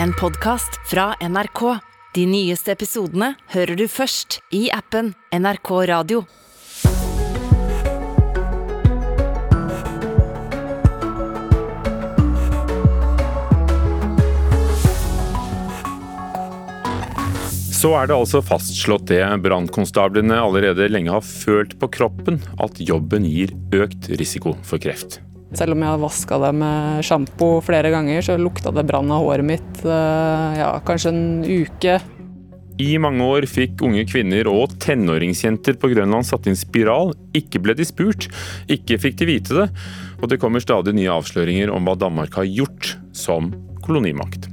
[0.00, 1.78] en podkast fra NRK.
[2.14, 6.22] De nyeste episodene hører du først i appen NRK Radio.
[17.72, 23.26] Så er det altså fastslått det brannkonstablene allerede lenge har følt på kroppen, at jobben
[23.26, 25.18] gir økt risiko for kreft.
[25.52, 29.26] Selv om jeg har vaska det med sjampo flere ganger, så lukta det brann av
[29.26, 31.98] håret mitt eh, ja, kanskje en uke.
[32.80, 37.12] I mange år fikk unge kvinner og tenåringsjenter på Grønland satt inn spiral.
[37.36, 38.30] Ikke ble de spurt,
[38.72, 39.68] ikke fikk de vite det,
[40.22, 43.52] og det kommer stadig nye avsløringer om hva Danmark har gjort som
[43.84, 44.48] kolonimakt.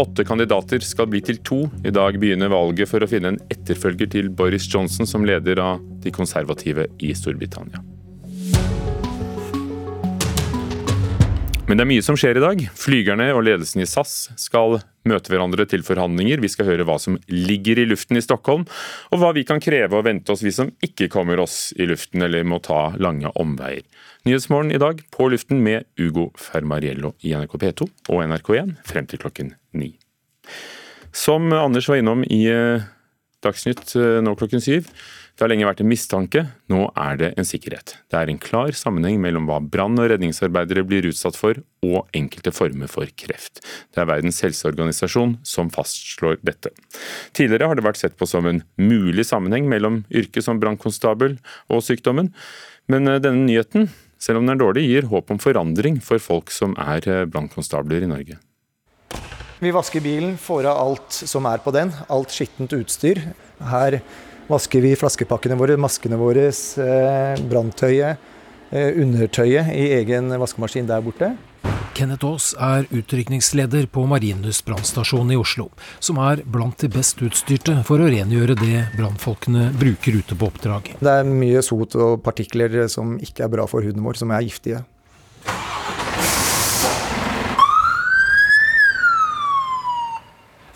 [0.00, 1.60] Åtte kandidater skal bli til to.
[1.84, 5.84] I dag begynner valget for å finne en etterfølger til Boris Johnson som leder av
[6.00, 7.89] de konservative i Storbritannia.
[11.70, 12.62] Men det er mye som skjer i dag.
[12.74, 16.40] Flygerne og ledelsen i SAS skal møte hverandre til forhandlinger.
[16.42, 18.64] Vi skal høre hva som ligger i luften i Stockholm,
[19.14, 22.26] og hva vi kan kreve og vente oss vi som ikke kommer oss i luften
[22.26, 23.86] eller må ta lange omveier.
[24.26, 29.22] Nyhetsmorgen i dag på luften med Ugo Fermariello i NRK P2 og NRK1 frem til
[29.22, 29.92] klokken ni.
[31.14, 32.90] Som Anders var innom i eh,
[33.46, 34.90] Dagsnytt eh, nå klokken syv,
[35.40, 37.94] det har lenge vært en mistanke, nå er det en sikkerhet.
[38.12, 42.52] Det er en klar sammenheng mellom hva brann- og redningsarbeidere blir utsatt for, og enkelte
[42.52, 43.62] former for kreft.
[43.88, 46.74] Det er Verdens helseorganisasjon som fastslår dette.
[47.32, 51.38] Tidligere har det vært sett på som en mulig sammenheng mellom yrket som brannkonstabel
[51.72, 52.34] og sykdommen,
[52.92, 53.88] men eh, denne nyheten,
[54.20, 58.04] selv om den er dårlig, gir håp om forandring for folk som er eh, brannkonstabler
[58.04, 58.42] i Norge.
[59.64, 63.30] Vi vasker bilen, får av alt som er på den, alt skittent utstyr.
[63.72, 64.02] Her
[64.50, 68.18] vasker vi flaskepakkene våre, maskene våre, eh, branntøyet,
[68.70, 71.36] eh, undertøyet i egen vaskemaskin der borte.
[71.94, 77.84] Kenneth Aas er utrykningsleder på Marienlyst brannstasjon i Oslo, som er blant de best utstyrte
[77.84, 80.94] for å rengjøre det brannfolkene bruker ute på oppdrag.
[81.00, 84.46] Det er mye sot og partikler som ikke er bra for huden vår, som er
[84.46, 84.84] giftige.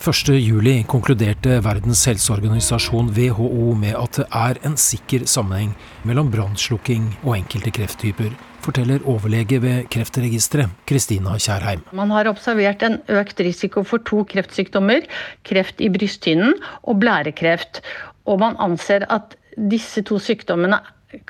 [0.04, 5.70] 1.7 konkluderte Verdens helseorganisasjon WHO med at det er en sikker sammenheng
[6.04, 11.86] mellom brannslukking og enkelte krefttyper, forteller overlege ved Kreftregisteret, Kristina Kjærheim.
[11.96, 15.08] Man har observert en økt risiko for to kreftsykdommer,
[15.48, 17.80] kreft i brysthinnen og blærekreft.
[18.28, 20.82] Og man anser at disse to sykdommene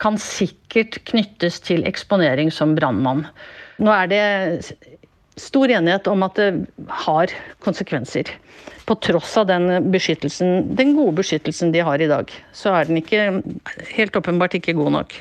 [0.03, 3.29] kan sikkert knyttes til eksponering som brannmann.
[3.79, 4.25] Nå er det
[5.37, 6.49] stor enighet om at det
[7.05, 7.33] har
[7.65, 8.31] konsekvenser.
[8.84, 13.43] På tross av den, den gode beskyttelsen de har i dag, så er den ikke
[13.97, 15.15] helt åpenbart ikke god nok.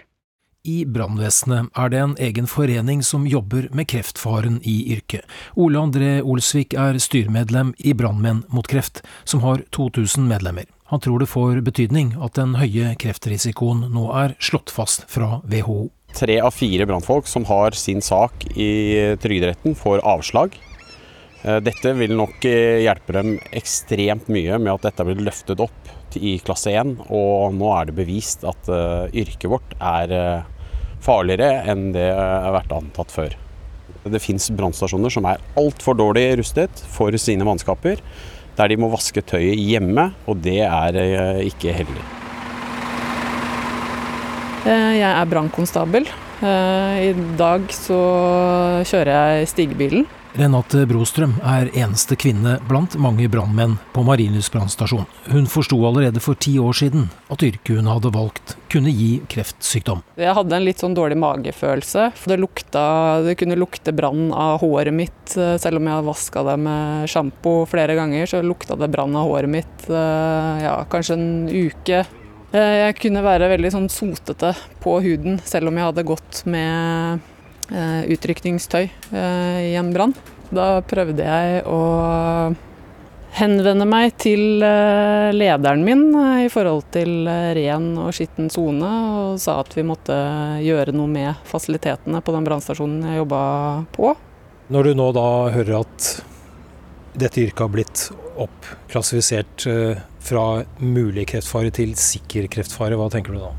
[0.64, 5.26] I brannvesenet er det en egen forening som jobber med kreftfaren i yrket.
[5.60, 10.70] Ole André Olsvik er styremedlem i Brannmenn mot kreft, som har 2000 medlemmer.
[10.88, 15.90] Han tror det får betydning at den høye kreftrisikoen nå er slått fast fra WHO.
[16.14, 20.60] Tre av fire brannfolk som har sin sak i Trygderetten, får avslag.
[21.44, 25.92] Eh, dette vil nok eh, hjelpe dem ekstremt mye med at dette blir løftet opp
[26.16, 26.96] i klasse 1.
[27.10, 30.46] Og nå er det bevist at eh, yrket vårt er
[31.04, 33.36] farligere enn det har vært antatt før.
[34.04, 38.00] Det fins brannstasjoner som er altfor dårlig rustet for sine mannskaper.
[38.56, 41.00] Der de må vaske tøyet hjemme, og det er
[41.44, 42.23] ikke heldig.
[44.64, 46.06] Eh, jeg er brannkonstabel.
[46.40, 48.00] Eh, I dag så
[48.88, 50.06] kjører jeg stigebilen.
[50.34, 55.04] Renate Brostrøm er eneste kvinne blant mange brannmenn på Marienlyst brannstasjon.
[55.30, 60.02] Hun forsto allerede for ti år siden at yrket hun hadde valgt kunne gi kreftsykdom.
[60.18, 62.08] Jeg hadde en litt sånn dårlig magefølelse.
[62.24, 62.88] Det, lukta,
[63.28, 65.36] det kunne lukte brann av håret mitt.
[65.36, 69.20] Eh, selv om jeg hadde vaska det med sjampo flere ganger, så lukta det brann
[69.20, 72.06] av håret mitt ja, kanskje en uke.
[72.54, 74.52] Eh, jeg kunne være veldig sånn sotete
[74.84, 77.24] på huden, selv om jeg hadde gått med
[77.74, 80.14] eh, utrykningstøy eh, i en brann.
[80.54, 81.80] Da prøvde jeg å
[83.34, 86.04] henvende meg til lederen min
[86.44, 87.26] i forhold til
[87.58, 90.14] ren og skitten sone, og sa at vi måtte
[90.62, 93.42] gjøre noe med fasilitetene på den brannstasjonen jeg jobba
[93.98, 94.14] på.
[94.70, 96.12] Når du nå da hører at
[97.14, 98.06] dette yrket har blitt
[98.44, 99.68] oppklassifisert
[100.24, 100.46] fra
[100.82, 103.52] mulig kreftfare til sikker kreftfare, hva tenker du da?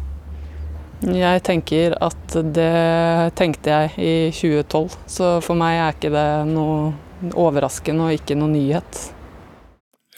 [1.04, 6.94] Jeg tenker at det tenkte jeg i 2012, så for meg er ikke det noe
[7.36, 9.00] overraskende og ikke noe nyhet.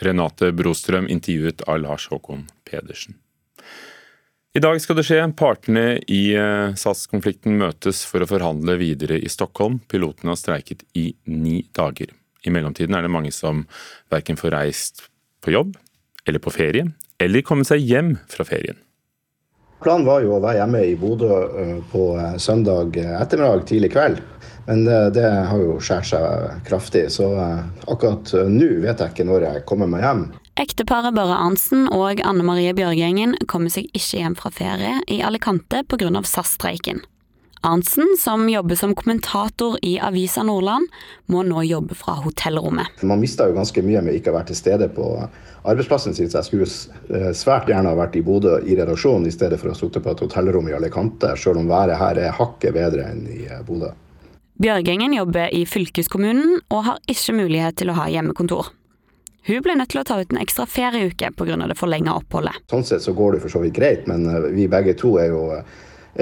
[0.04, 3.16] Renate Brostrøm intervjuet av Lars Håkon Pedersen.
[4.56, 5.18] I dag skal det skje.
[5.36, 9.82] Partene i eh, SAS-konflikten møtes for å forhandle videre i Stockholm.
[9.84, 12.14] Pilotene har streiket i ni dager.
[12.46, 13.64] I mellomtiden er det mange som
[14.12, 15.06] verken får reist
[15.44, 15.76] på jobb
[16.26, 16.88] eller på ferie,
[17.22, 18.78] eller kommet seg hjem fra ferien.
[19.82, 21.28] Planen var jo å være hjemme i Bodø
[21.92, 22.06] på
[22.40, 24.22] søndag ettermiddag, tidlig kveld.
[24.66, 27.28] Men det, det har jo skåret seg kraftig, så
[27.86, 30.24] akkurat nå vet jeg ikke når jeg kommer meg hjem.
[30.58, 35.84] Ekteparet Børre Arntzen og Anne Marie Bjørgjengen kommer seg ikke hjem fra ferie i Alicante
[35.86, 36.08] pga.
[36.24, 37.04] SAS-streiken.
[37.66, 40.86] Arntzen, som jobber som kommentator i Avisa Nordland,
[41.26, 43.02] må nå jobbe fra hotellrommet.
[43.02, 45.08] Man mista jo ganske mye med ikke å være til stede på
[45.66, 49.58] arbeidsplassen sin, så jeg skulle svært gjerne ha vært i Bodø i redaksjonen i stedet
[49.58, 53.10] for å sitte på et hotellrom i Alicante, selv om været her er hakket bedre
[53.10, 53.90] enn i Bodø.
[54.62, 58.70] Bjørgengen jobber i fylkeskommunen og har ikke mulighet til å ha hjemmekontor.
[59.46, 61.56] Hun ble nødt til å ta ut en ekstra ferieuke pga.
[61.68, 62.56] det forlenga oppholdet.
[62.70, 64.24] Sånn sett så går det for så vidt greit, men
[64.54, 65.42] vi begge to er jo,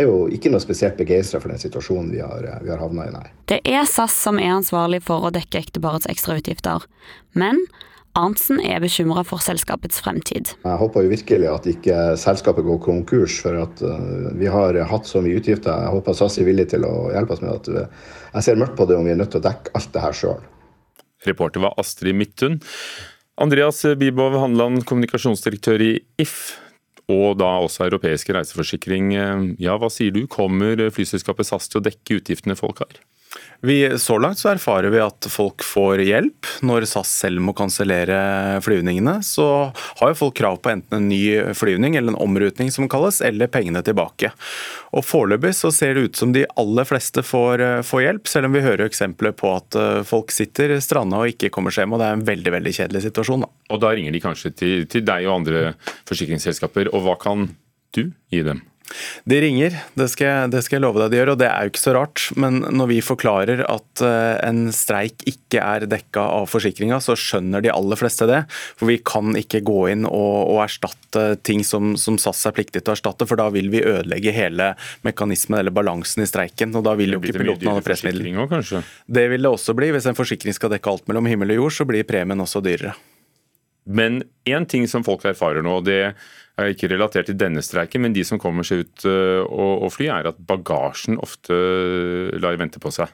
[0.00, 3.14] er jo ikke noe spesielt begeistra for den situasjonen vi har, vi har havna i,
[3.14, 3.26] nei.
[3.50, 6.86] Det er SAS som er ansvarlig for å dekke ekteparets ekstrautgifter,
[7.38, 7.60] men
[8.14, 10.52] Arntzen er bekymra for selskapets fremtid.
[10.62, 13.82] Jeg håper jo virkelig at ikke selskapet går konkurs, for at
[14.38, 15.82] vi har hatt så mye utgifter.
[15.82, 18.86] Jeg håper SAS er villig til å hjelpe oss med at jeg ser mørkt på
[18.86, 20.46] det om vi er nødt til å dekke alt det her sjøl.
[21.26, 22.60] Reporter var Astrid Midthun.
[23.42, 25.92] Andreas Bibov Handeland, kommunikasjonsdirektør i
[26.22, 26.60] If,
[27.12, 29.12] og da også europeiske reiseforsikring.
[29.60, 30.24] Ja, hva sier du?
[30.30, 33.00] Kommer flyselskapet SAS til å dekke utgiftene folk har?
[33.64, 36.48] Vi, så langt så erfarer vi at folk får hjelp.
[36.68, 39.46] Når SAS selv må kansellere flyvningene, så
[40.00, 43.48] har jo folk krav på enten en ny flyvning eller en omrutning som kalles, eller
[43.48, 44.34] pengene tilbake.
[44.92, 48.58] Og Foreløpig så ser det ut som de aller fleste får, får hjelp, selv om
[48.58, 51.96] vi hører eksempler på at folk sitter stranda og ikke kommer seg hjem.
[51.96, 53.46] og Det er en veldig veldig kjedelig situasjon.
[53.46, 53.52] Da.
[53.72, 55.64] Og Da ringer de kanskje til, til deg og andre
[56.04, 57.48] forsikringsselskaper, og hva kan
[57.96, 58.60] du gi dem?
[59.24, 61.72] De ringer, det skal, det skal, jeg love deg de gjør, og det er jo
[61.72, 62.24] ikke så rart.
[62.40, 67.72] Men når vi forklarer at en streik ikke er dekka av forsikringa, så skjønner de
[67.72, 68.42] aller fleste det.
[68.78, 72.84] For vi kan ikke gå inn og, og erstatte ting som, som, SAS er pliktig
[72.84, 74.72] til å erstatte, for da vil vi ødelegge hele
[75.06, 76.76] mekanismen eller balansen i streiken.
[76.76, 78.84] Og da vil jo ikke piloten ha pressmiddel.
[79.06, 79.90] Det vil det også bli.
[79.96, 82.94] Hvis en forsikring skal dekke alt mellom himmel og jord, så blir premien også dyrere.
[83.84, 86.14] Men én ting som folk erfarer nå, det er
[86.62, 90.38] ikke relatert til denne streiken, men de som kommer seg ut og fly, er at
[90.38, 91.56] bagasjen ofte
[92.38, 93.10] lar vente på seg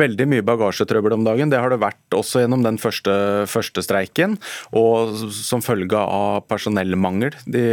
[0.00, 1.50] veldig mye bagasjetrøbbel om dagen.
[1.52, 3.12] Det har det vært også gjennom den første,
[3.50, 4.36] første streiken,
[4.76, 7.64] og som følge av personellmangel de,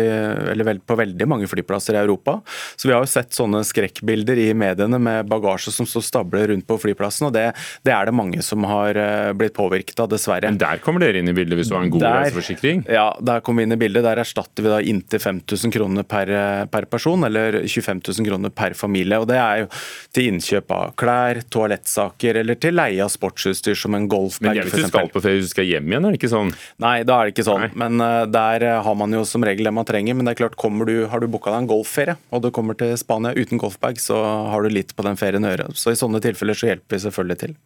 [0.53, 2.39] eller på veldig mange flyplasser i Europa.
[2.75, 6.67] Så Vi har jo sett sånne skrekkbilder i mediene med bagasje som står stabler rundt
[6.67, 7.49] på flyplassen, og det,
[7.83, 8.97] det, er det mange som har
[9.37, 10.51] blitt påvirket av, dessverre.
[10.51, 12.85] Men Der kommer dere inn i bildet hvis du har en god der, reiseforsikring?
[12.91, 14.05] Ja, der kommer vi inn i bildet.
[14.05, 16.31] Der erstatter vi da inntil 5000 kroner per,
[16.71, 19.19] per person, eller 25 000 kroner per familie.
[19.19, 19.69] og Det er jo
[20.13, 24.55] til innkjøp av klær, toalettsaker saker eller til leie av sportsutstyr som en golfbag.
[24.55, 26.53] Men hvis du skal på ferie, du skal hjem igjen, er det ikke sånn?
[26.83, 27.65] Nei, da er det ikke sånn.
[27.65, 27.71] Nei.
[27.75, 30.15] Men uh, der har man jo som regel det man trenger.
[30.15, 32.95] Men det er klart, du, har du booka deg en golfferie og du kommer til
[32.97, 34.17] Spania uten golfbag, så
[34.49, 35.73] har du litt på den ferien å gjøre.
[35.77, 37.57] Så i sånne tilfeller så hjelper vi selvfølgelig til.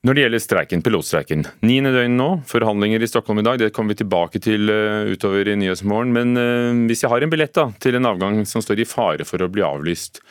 [0.00, 3.92] Når det gjelder streiken, pilotstreiken, niende døgn nå, forhandlinger i Stockholm i dag, det kommer
[3.92, 6.14] vi tilbake til uh, utover i Nyhetsmorgen.
[6.16, 9.26] Men uh, hvis jeg har en billett da, til en avgang som står i fare
[9.28, 10.22] for å bli avlyst,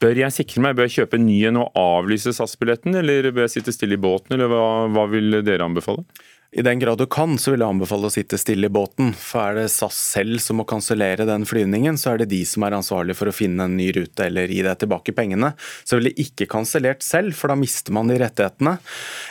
[0.00, 3.58] Bør jeg sikre meg, bør jeg kjøpe ny en og avlyse SAS-billetten, eller bør jeg
[3.58, 4.62] sitte stille i båten, eller hva,
[4.94, 6.06] hva vil dere anbefale?
[6.52, 9.12] I den grad du kan, så vil jeg anbefale å sitte stille i båten.
[9.14, 12.64] For er det SAS selv som må kansellere den flyvningen, så er det de som
[12.66, 15.52] er ansvarlig for å finne en ny rute eller gi deg tilbake pengene.
[15.86, 18.72] Så ville ikke kansellert selv, for da mister man de rettighetene.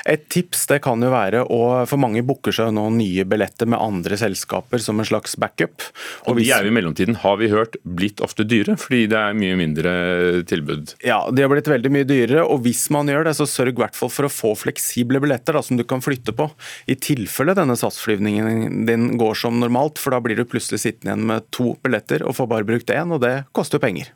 [0.07, 3.83] Et tips det kan jo være, og for mange booker seg nå nye billetter med
[3.83, 5.83] andre selskaper som en slags backup.
[6.23, 9.19] Og, og de er jo i mellomtiden, har vi hørt, blitt ofte dyre, fordi det
[9.19, 9.93] er mye mindre
[10.47, 10.95] tilbud?
[11.03, 13.83] Ja, de har blitt veldig mye dyrere, og hvis man gjør det, så sørg i
[13.83, 16.47] hvert fall for å få fleksible billetter da, som du kan flytte på.
[16.87, 21.27] I tilfelle denne SAS-flyvningen din går som normalt, for da blir du plutselig sittende igjen
[21.31, 24.13] med to billetter og får bare brukt én, og det koster penger.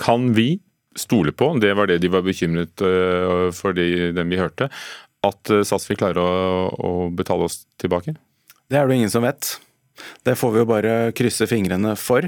[0.00, 0.54] Kan vi
[0.98, 4.70] stole på, det var det de var bekymret øh, for de, dem vi hørte,
[5.26, 8.16] at øh, SAS vil klare å, å betale oss tilbake?
[8.70, 9.58] Det er det ingen som vet.
[10.26, 12.26] Det får vi jo bare krysse fingrene for.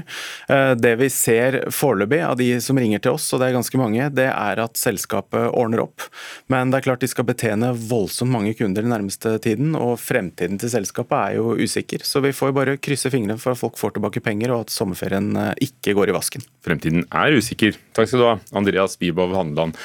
[0.49, 3.79] Eh, det vi ser foreløpig av de som ringer til oss, og det er ganske
[3.79, 6.07] mange, det er at selskapet ordner opp.
[6.51, 10.59] Men det er klart de skal betjene voldsomt mange kunder den nærmeste tiden, og fremtiden
[10.61, 12.05] til selskapet er jo usikker.
[12.07, 14.73] Så vi får jo bare krysse fingrene for at folk får tilbake penger, og at
[14.73, 16.45] sommerferien eh, ikke går i vasken.
[16.65, 17.77] Fremtiden er usikker.
[17.97, 19.77] Takk skal du ha, Andreas Bibov Handeland,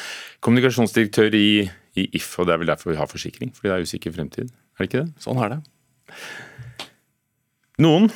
[0.45, 1.49] kommunikasjonsdirektør i,
[1.99, 4.53] i If, og det er vel derfor vi har forsikring, fordi det er usikker fremtid.
[4.79, 5.25] Er det ikke det?
[5.25, 5.63] Sånn er det.
[7.79, 8.09] Noen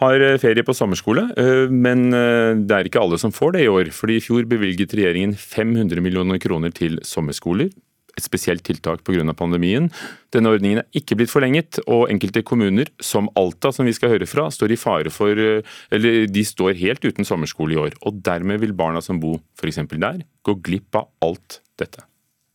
[0.00, 3.64] har eh, ferie på sommerskole, eh, men eh, det er ikke alle som får det
[3.64, 3.90] i år.
[3.94, 7.70] fordi I fjor bevilget regjeringen 500 millioner kroner til sommerskoler.
[8.16, 9.32] et spesielt tiltak pga.
[9.36, 9.90] pandemien.
[10.32, 14.26] Denne ordningen er ikke blitt forlenget, og enkelte kommuner, som Alta, som vi skal høre
[14.26, 17.92] fra, står i fare for Eller de står helt uten sommerskole i år.
[18.02, 19.84] Og dermed vil barna som bor f.eks.
[20.00, 22.02] der, gå glipp av alt dette.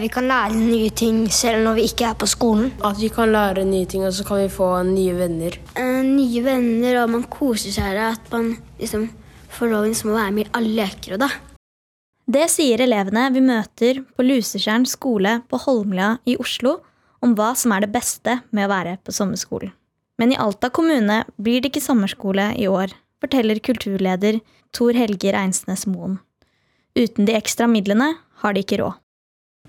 [0.01, 2.72] Vi kan lære nye ting selv når vi ikke er på skolen.
[2.81, 5.58] At vi kan lære nye ting, og så kan vi få nye venner.
[5.77, 8.00] Eh, nye venner, og man koser seg.
[8.01, 9.12] At man liksom
[9.53, 11.13] får lov til å være med i alle leker.
[11.13, 11.29] og da.
[12.25, 16.79] Det sier elevene vi møter på Lusetjern skole på Holmlia i Oslo
[17.22, 19.70] om hva som er det beste med å være på sommerskolen.
[20.17, 22.89] Men i Alta kommune blir det ikke sommerskole i år,
[23.22, 24.41] forteller kulturleder
[24.74, 26.17] Tor Helge Reinsnes Moen.
[26.98, 28.98] Uten de ekstra midlene har de ikke råd.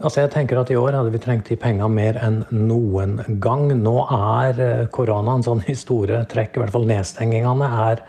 [0.02, 3.68] Altså jeg tenker at I år hadde vi trengt de pengene mer enn noen gang.
[3.78, 8.02] Nå er eh, koronaen sånn i store trekk, i hvert fall nedstengingene, er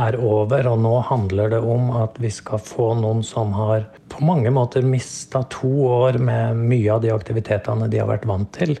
[0.00, 0.68] er over.
[0.70, 4.86] Og nå handler det om at vi skal få noen som har på mange måter
[4.86, 8.76] mista to år med mye av de aktivitetene de har vært vant til.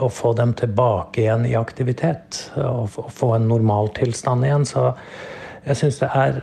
[0.00, 2.46] Og få dem tilbake igjen i aktivitet.
[2.56, 4.66] Og få en normaltilstand igjen.
[4.68, 4.90] Så
[5.66, 6.38] jeg syns det er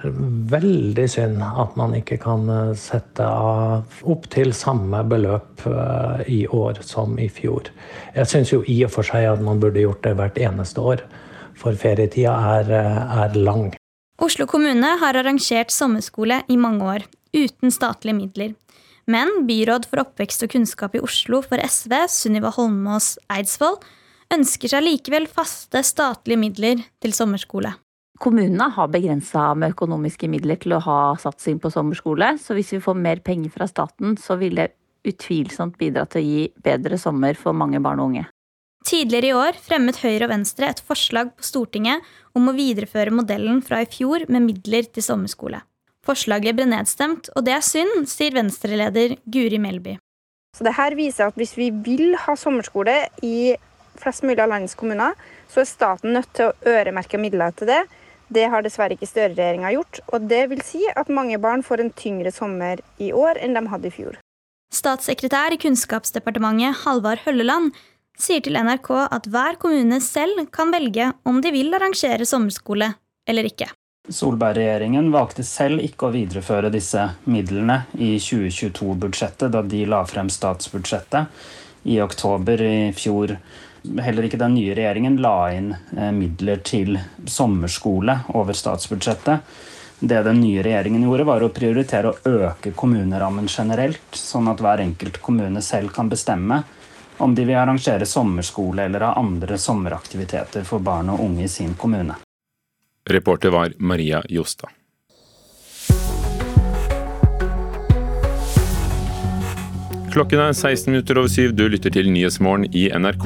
[0.52, 6.42] veldig synd at man ikke kan eh, sette av opp til samme beløp eh, i
[6.54, 7.72] år som i fjor.
[8.14, 11.02] Jeg syns jo i og for seg at man burde gjort det hvert eneste år
[11.58, 13.72] for ferietida er, eh, er, lang.
[14.22, 18.54] Oslo kommune har arrangert sommerskole i mange år, uten statlige midler.
[19.08, 23.80] Men byråd for oppvekst og kunnskap i Oslo for SV, Sunniva Holmås Eidsvoll,
[24.34, 27.72] ønsker seg likevel faste statlige midler til sommerskole.
[28.18, 32.82] Kommunene har begrensa med økonomiske midler til å ha satsing på sommerskole, så hvis vi
[32.82, 34.72] får mer penger fra staten, så vil det
[35.08, 38.26] utvilsomt bidra til å gi bedre sommer for mange barn og unge.
[38.88, 42.06] Tidligere i år fremmet Høyre og Venstre et forslag på Stortinget
[42.38, 45.62] om å videreføre modellen fra i fjor med midler til sommerskole.
[46.08, 49.98] Forslaget ble nedstemt, og det er synd, sier Venstre-leder Guri Melby.
[50.56, 53.58] Så det her viser at Hvis vi vil ha sommerskole i
[54.00, 55.14] flest mulig av landets kommuner,
[55.52, 57.82] så er staten nødt til å øremerke midler til det.
[58.34, 60.02] Det har dessverre ikke Støre-regjeringa gjort.
[60.12, 63.64] og Det vil si at mange barn får en tyngre sommer i år enn de
[63.72, 64.18] hadde i fjor.
[64.74, 67.72] Statssekretær i Kunnskapsdepartementet Halvard Hølleland
[68.20, 72.92] sier til NRK at hver kommune selv kan velge om de vil arrangere sommerskole
[73.28, 73.70] eller ikke.
[74.08, 81.88] Solberg-regjeringen valgte selv ikke å videreføre disse midlene i 2022-budsjettet da de la frem statsbudsjettet
[81.92, 83.36] i oktober i fjor.
[83.84, 89.58] Heller ikke den nye regjeringen la inn eh, midler til sommerskole over statsbudsjettet.
[90.00, 94.84] Det den nye regjeringen gjorde, var å prioritere å øke kommunerammen generelt, sånn at hver
[94.84, 96.62] enkelt kommune selv kan bestemme
[97.18, 101.74] om de vil arrangere sommerskole eller ha andre sommeraktiviteter for barn og unge i sin
[101.74, 102.20] kommune.
[103.10, 104.70] Reporter var Maria Jostad.
[110.08, 111.52] Klokken er 16 minutter over syv.
[111.58, 113.26] Du lytter til Nyhetsmorgen i NRK.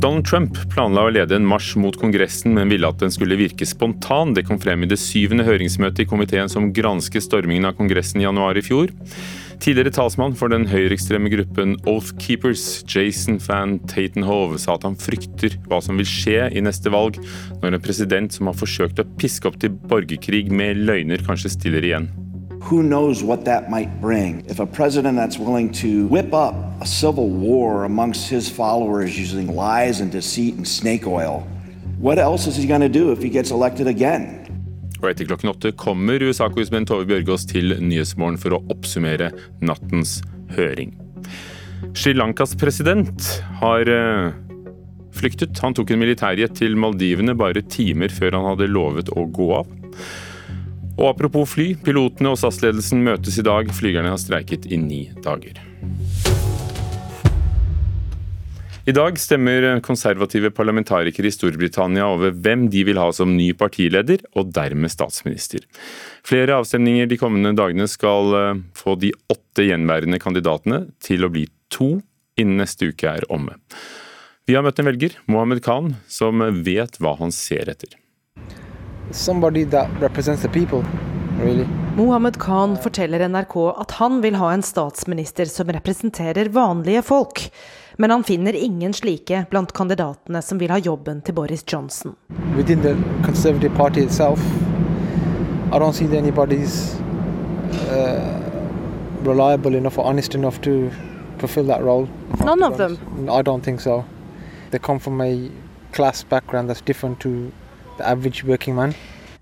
[0.00, 3.68] Donald Trump planla å lede en marsj mot Kongressen, men ville at den skulle virke
[3.68, 4.32] spontan.
[4.34, 8.24] Det kom frem i det syvende høringsmøtet i komiteen som gransker stormingen av Kongressen i
[8.24, 8.94] januar i fjor.
[9.60, 15.58] Tidligere talsmann for den høyreekstreme gruppen Oath Keepers, Jason Van Tatenhove, sa at han frykter
[15.68, 17.20] hva som vil skje i neste valg,
[17.60, 21.84] når en president som har forsøkt å piske opp til borgerkrig med løgner, kanskje stiller
[21.84, 22.08] igjen.
[22.68, 24.44] Who knows what that might bring?
[24.46, 29.54] If a president that's willing to whip up a civil war amongst his followers using
[29.56, 31.46] lies and deceit and snake oil,
[31.98, 34.36] what else is he going to do if he gets elected again?
[35.00, 39.30] Og etter klokken åtte kommer USA-korrespondent Tove Bjørgaas til Nyhetsmorgen for å oppsummere
[39.64, 40.18] nattens
[40.52, 40.92] høring.
[41.96, 43.24] Sri Lankas president
[43.62, 44.34] har eh,
[45.16, 45.56] flyktet.
[45.64, 49.78] Han tok en militærjet til Maldivene bare timer før han hadde lovet å gå av.
[51.00, 53.70] Og apropos fly, pilotene og SAS-ledelsen møtes i dag.
[53.72, 55.56] Flygerne har streiket i ni dager.
[58.88, 64.24] I dag stemmer konservative parlamentarikere i Storbritannia over hvem de vil ha som ny partileder,
[64.36, 65.64] og dermed statsminister.
[66.26, 71.46] Flere avstemninger de kommende dagene skal eh, få de åtte gjenværende kandidatene til å bli
[71.72, 72.00] to
[72.40, 73.56] innen neste uke er omme.
[74.48, 77.94] Vi har møtt en velger, Mohammed Khan, som vet hva han ser etter.
[80.52, 80.84] People,
[81.40, 81.66] really.
[81.96, 87.50] Mohammed Khan forteller NRK at han vil ha en statsminister som representerer vanlige folk
[88.00, 92.16] men han finner ingen slike blant kandidatene som vil ha jobben til Boris Johnson.
[92.56, 94.40] Within the Conservative Party itself,
[95.72, 96.94] I don't see anybody's
[97.90, 98.40] uh,
[99.22, 100.90] reliable enough or honest enough to
[101.38, 102.08] fulfill that role.
[102.44, 102.98] None of them?
[103.28, 104.04] I don't think so.
[104.70, 105.50] They come from a
[105.92, 107.52] class background that's different to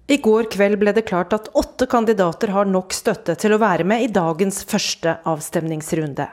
[0.09, 3.85] I går kveld ble det klart at åtte kandidater har nok støtte til å være
[3.85, 6.25] med i dagens første avstemningsrunde.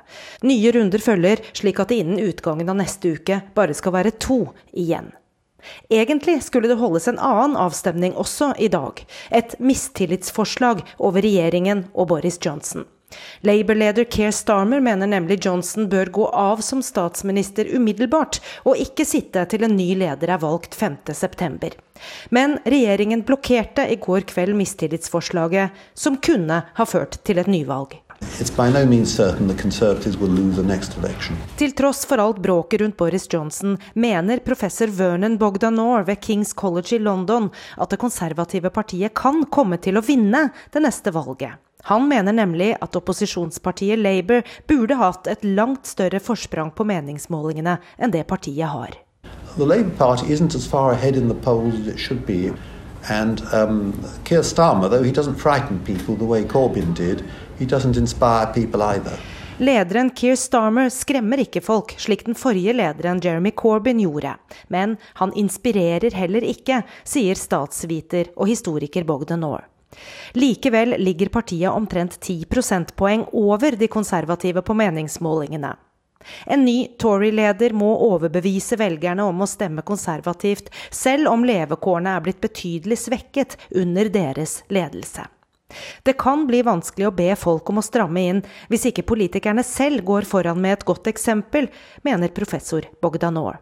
[0.47, 4.45] Nye runder følger, slik at det innen utgangen av neste uke bare skal være to
[4.71, 5.11] igjen.
[5.91, 9.01] Egentlig skulle det holdes en annen avstemning også i dag.
[9.27, 12.85] Et mistillitsforslag over regjeringen og Boris Johnson.
[13.45, 19.45] Labour-leder Keir Starmer mener nemlig Johnson bør gå av som statsminister umiddelbart, og ikke sitte
[19.51, 21.75] til en ny leder er valgt 5.9.
[22.35, 27.99] Men regjeringen blokkerte i går kveld mistillitsforslaget, som kunne ha ført til et nyvalg.
[31.59, 36.95] Til tross for alt bråket rundt Boris Johnson, mener professor Vernon Bogdanor ved Kings College
[36.95, 41.61] i London at det konservative partiet kan komme til å vinne det neste valget.
[41.85, 48.13] Han mener nemlig at opposisjonspartiet Labour burde hatt et langt større forsprang på meningsmålingene enn
[48.15, 48.95] det partiet har.
[49.57, 52.53] The Labour Party isn't as far ahead in the polls as it should be.
[53.09, 57.21] And um, Keir Starmer, though he doesn't frighten people the way Corbyn did,
[57.59, 59.19] he doesn't inspire people either.
[59.57, 64.33] Lederen Keir Starmer skremmer ikke folk, slik den forrige lederen Jeremy Corbyn gjorde.
[64.67, 69.69] Men han inspirerer heller ikke, sier statsviter og historiker Bogdan Orr.
[70.37, 75.75] Likevel ligger partiet omtrent 10 prosentpoeng over de konservative på meningsmålingene.
[76.45, 82.41] En ny Tory-leder må overbevise velgerne om å stemme konservativt, selv om levekårene er blitt
[82.41, 85.27] betydelig svekket under deres ledelse.
[86.03, 90.05] Det kan bli vanskelig å be folk om å stramme inn hvis ikke politikerne selv
[90.07, 91.67] går foran med et godt eksempel,
[92.05, 93.57] mener professor Bogdanor.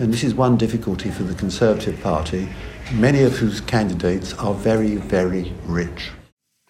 [0.00, 2.00] And this is one difficulty for the Conservative
[3.00, 6.12] many of whose candidates are very, very rich.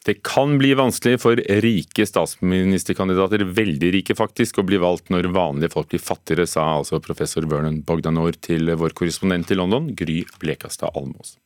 [0.04, 5.70] Det kan bli vanskelig for rike statsministerkandidater, veldig rike faktisk, å bli valgt når vanlige
[5.70, 10.90] folk blir fattigere, sa altså professor Vernon Bogdanor til vår korrespondent i London, Gry Blekastad
[10.98, 11.36] Almås.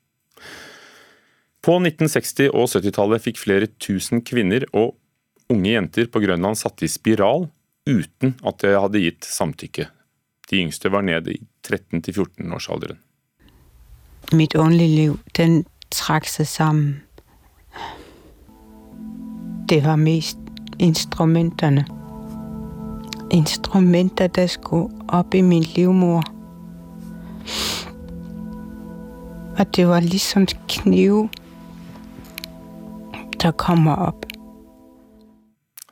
[1.60, 4.94] På 1960- og 70-tallet fikk flere tusen kvinner og
[5.52, 7.50] unge jenter på Grønland satt i spiral
[7.86, 9.90] uten at det hadde gitt samtykke.
[10.48, 13.02] De yngste var ned i 13-14-årsalderen
[14.32, 17.02] mit liv, den trak seg sammen.
[19.68, 20.38] Det var mest
[20.78, 21.84] instrumentene.
[23.30, 26.22] Instrumenter, der skulle opp i min livmor.
[29.58, 31.28] Og det var liksom kniv
[33.42, 34.26] der kommer opp.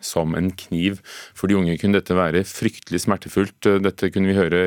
[0.00, 0.98] Som en kniv.
[1.34, 3.68] For de unge kunne dette være fryktelig smertefullt.
[3.84, 4.62] Dette kunne vi høre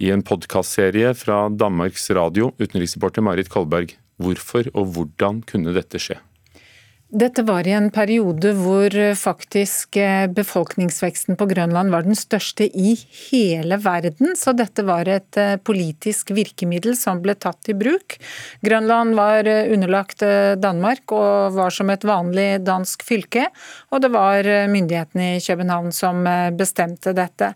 [0.00, 3.92] i en podkastserie fra Danmarks Radio, utenriksreporter Marit Kolberg.
[4.20, 6.16] Hvorfor og hvordan kunne dette skje?
[7.10, 12.68] Dette var i en periode hvor eh, faktisk eh, befolkningsveksten på Grønland var den største
[12.70, 12.92] i
[13.32, 18.14] hele verden, så dette var et eh, politisk virkemiddel som ble tatt i bruk.
[18.62, 20.22] Grønland var underlagt
[20.62, 23.46] Danmark og var som et vanlig dansk fylke,
[23.90, 26.24] og det var myndighetene i København som
[26.58, 27.54] bestemte dette.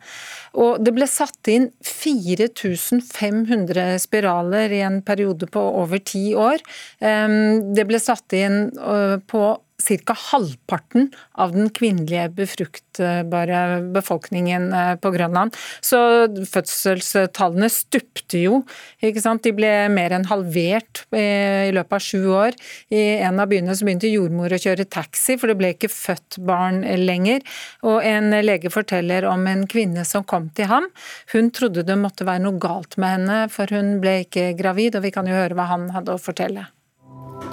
[0.58, 6.58] Og det ble satt inn 4500 spiraler i en periode på over ti år.
[6.98, 8.70] Det ble satt inn
[9.30, 9.43] på
[9.82, 10.14] ca.
[10.30, 15.56] halvparten av den kvinnelige befruktbare befolkningen eh, på Grønland.
[15.80, 15.98] Så
[16.50, 18.62] fødselstallene stupte jo.
[19.02, 19.42] ikke sant?
[19.44, 22.58] De ble mer enn halvert i løpet av sju år.
[22.94, 26.38] I en av byene så begynte jordmor å kjøre taxi, for det ble ikke født
[26.46, 27.42] barn lenger.
[27.84, 30.88] Og en lege forteller om en kvinne som kom til ham.
[31.34, 35.06] Hun trodde det måtte være noe galt med henne, for hun ble ikke gravid, og
[35.06, 36.68] vi kan jo høre hva han hadde å fortelle.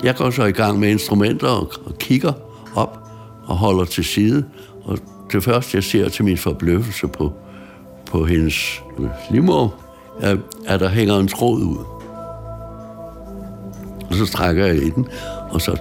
[0.04, 2.34] Jeg går så i gang med instrumenter og, og kikker
[2.76, 2.98] opp
[3.48, 4.46] og holder til side.
[4.84, 4.98] Og
[5.32, 7.34] det første jeg ser til min forbløffelse på,
[8.06, 8.82] på hennes
[9.32, 9.76] livmor,
[10.22, 11.86] er at der henger en tråd ut.
[14.10, 15.08] Og så strekker jeg i den,
[15.52, 15.78] og så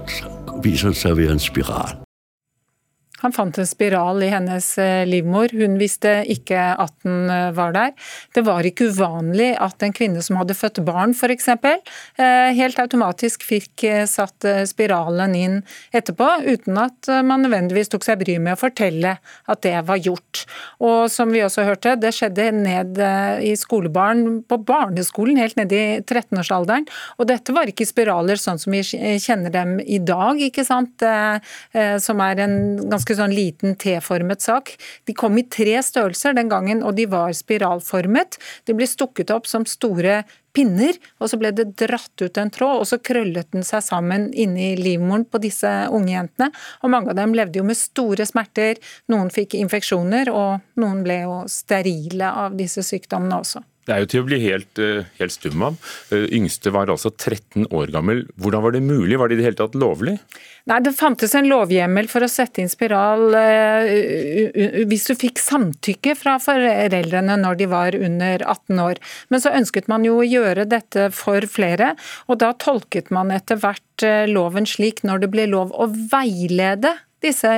[0.63, 2.10] viser det seg å være en spiral.
[3.21, 7.75] Han fant en spiral i hennes eh, livmor, hun visste ikke at den eh, var
[7.77, 7.93] der.
[8.35, 13.45] Det var ikke uvanlig at en kvinne som hadde født barn f.eks., eh, helt automatisk
[13.47, 15.59] fikk satt spiralen inn
[15.97, 20.45] etterpå, uten at man nødvendigvis tok seg bryet med å fortelle at det var gjort.
[20.85, 23.01] Og som vi også hørte, det skjedde ned
[23.45, 26.87] i skolebarn på barneskolen, helt ned i 13-årsalderen.
[27.19, 32.25] Og dette var ikke spiraler sånn som vi kjenner dem i dag, ikke sant, som
[32.25, 32.57] er en
[32.91, 34.77] ganske ganske sånn liten T-formet sak.
[35.07, 38.39] De kom i tre størrelser den gangen, og de var spiralformet.
[38.67, 42.81] De ble stukket opp som store pinner, og så ble det dratt ut en tråd,
[42.83, 46.51] og så krøllet den seg sammen inni livmoren på disse unge jentene.
[46.83, 48.79] Og mange av dem levde jo med store smerter,
[49.11, 53.63] noen fikk infeksjoner, og noen ble jo sterile av disse sykdommene også.
[53.89, 55.77] Det er jo til å bli helt, eh, helt stum av.
[56.13, 58.27] Eh, yngste var altså 13 år gammel.
[58.37, 59.19] Hvordan var det mulig?
[59.19, 60.19] Var det i det hele tatt lovlig?
[60.67, 66.15] Nei, Det fantes en lovhjemmel for å sette inn spiral uh, hvis du fikk samtykke
[66.15, 69.01] fra foreldrene når de var under 18 år.
[69.31, 71.97] Men så ønsket man jo å gjøre dette for flere,
[72.29, 77.51] og da tolket man etter hvert loven slik når det ble lov å veilede disse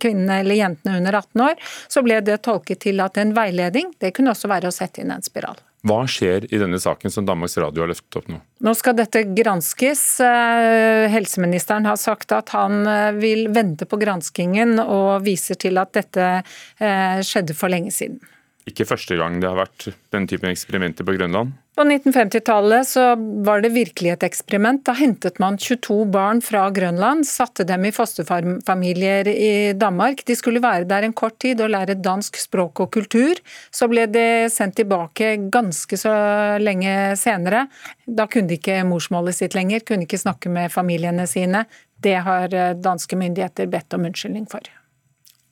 [0.00, 1.54] kvinnene eller jentene under 18 år,
[1.88, 5.14] så ble det tolket til at en veiledning det kunne også være å sette inn
[5.14, 5.60] en spiral.
[5.84, 8.38] Hva skjer i denne saken som Danmarks Radio har løftet opp nå?
[8.64, 10.04] Nå skal dette granskes.
[10.24, 15.92] Eh, helseministeren har sagt at han eh, vil vente på granskingen og viser til at
[15.92, 18.22] dette eh, skjedde for lenge siden.
[18.64, 21.52] Ikke første gang det har vært den typen eksperimenter på Grønland?
[21.76, 23.02] På 1950-tallet så
[23.44, 24.80] var det virkelig et eksperiment.
[24.86, 30.22] Da hentet man 22 barn fra Grønland, satte dem i fosterfamilier i Danmark.
[30.24, 33.42] De skulle være der en kort tid og lære dansk språk og kultur.
[33.74, 34.24] Så ble de
[34.54, 36.14] sendt tilbake ganske så
[36.62, 37.66] lenge senere.
[38.06, 41.66] Da kunne de ikke morsmålet sitt lenger, kunne ikke snakke med familiene sine.
[42.00, 44.64] Det har danske myndigheter bedt om unnskyldning for.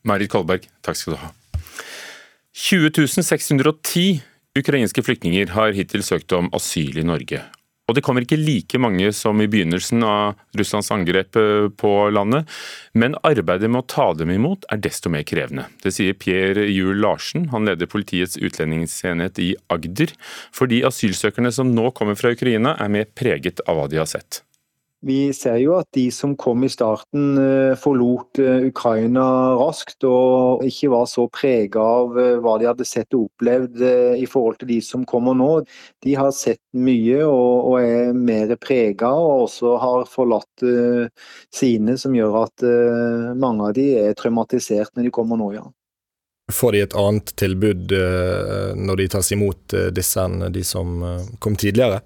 [0.06, 1.34] Marit Kolberg, takk skal du ha.
[2.52, 4.20] 20 610
[4.58, 7.40] ukrainske flyktninger har hittil søkt om asyl i Norge.
[7.88, 12.44] Og det kommer ikke like mange som i begynnelsen av Russlands angrep eh, på landet,
[12.92, 15.64] men arbeidet med å ta dem imot er desto mer krevende.
[15.82, 20.12] Det sier Pierre Juel Larsen, han leder politiets utlendingsenhet i Agder,
[20.52, 24.44] fordi asylsøkerne som nå kommer fra Ukraina er mer preget av hva de har sett.
[25.02, 29.24] Vi ser jo at de som kom i starten eh, forlot eh, Ukraina
[29.58, 34.28] raskt og ikke var så prega av eh, hva de hadde sett og opplevd i
[34.30, 35.50] forhold til de som kommer nå.
[36.06, 40.62] De har sett mye og er mer prega og også har forlatt
[41.52, 42.64] sine, som gjør at
[43.38, 45.64] mange av de er traumatisert når de kommer nå, ja.
[46.52, 47.94] Får de et annet tilbud
[48.78, 51.00] når de tas imot disse enn de som
[51.42, 52.02] kom tidligere?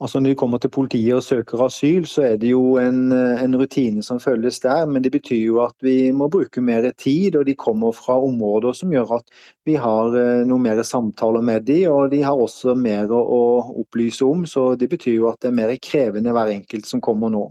[0.00, 3.56] Altså Når de kommer til politiet og søker asyl, så er det jo en, en,
[3.58, 4.86] rutine som følges der.
[4.86, 8.72] Men det betyr jo at vi må bruke mer tid, og de kommer fra områder
[8.78, 9.34] som gjør at
[9.66, 13.42] vi har eh, noe mer samtaler med de, og de har også mer å
[13.82, 14.46] opplyse om.
[14.46, 17.48] Så det betyr jo at det er mer krevende hver enkelt som kommer nå.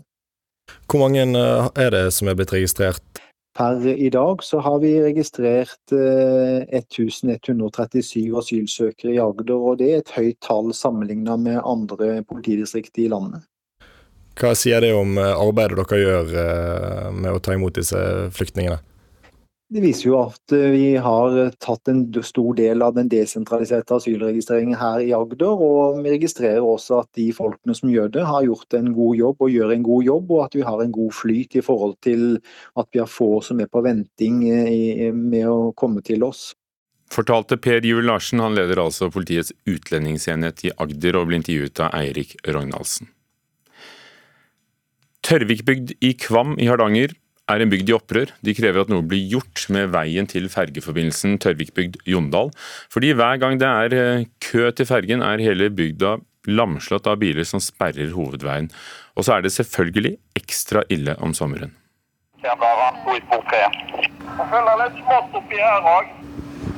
[0.88, 3.27] Hvor mange eh, er det som er blitt registrert?
[3.58, 9.98] Per i dag så har vi registrert 1137 eh, asylsøkere i Agder, og det er
[10.04, 13.42] et høyt tall sammenlignet med andre politidistrikter i landet.
[14.38, 17.98] Hva sier det om eh, arbeidet dere gjør eh, med å ta imot disse
[18.38, 18.78] flyktningene?
[19.68, 23.98] Det viser jo at eh, vi har eh, tatt en stor del av den desentraliserte
[23.98, 25.60] asylregistreringen her i Agder.
[25.60, 29.44] Og vi registrerer også at de folkene som gjør det, har gjort en god jobb
[29.44, 30.32] og gjør en god jobb.
[30.32, 32.24] Og at vi har en god flyt i forhold til
[32.80, 36.54] at vi har få som er på venting eh, med å komme til oss.
[37.12, 41.96] Fortalte Per Juel Larsen, han leder altså politiets utlendingsenhet i Agder og ble intervjuet av
[41.96, 43.12] Eirik Rognaldsen.
[45.28, 47.12] Tørvikbygd i Kvam i Hardanger
[47.48, 48.32] er en bygd i opprør.
[48.44, 52.52] De krever at noe blir gjort med veien til fergeforbindelsen Tørvikbygd-Jondal.
[52.94, 57.48] Fordi hver gang det er eh, kø til fergen, er hele bygda lamslått av biler
[57.48, 58.70] som sperrer hovedveien.
[59.18, 61.74] Og så er det selvfølgelig ekstra ille om sommeren.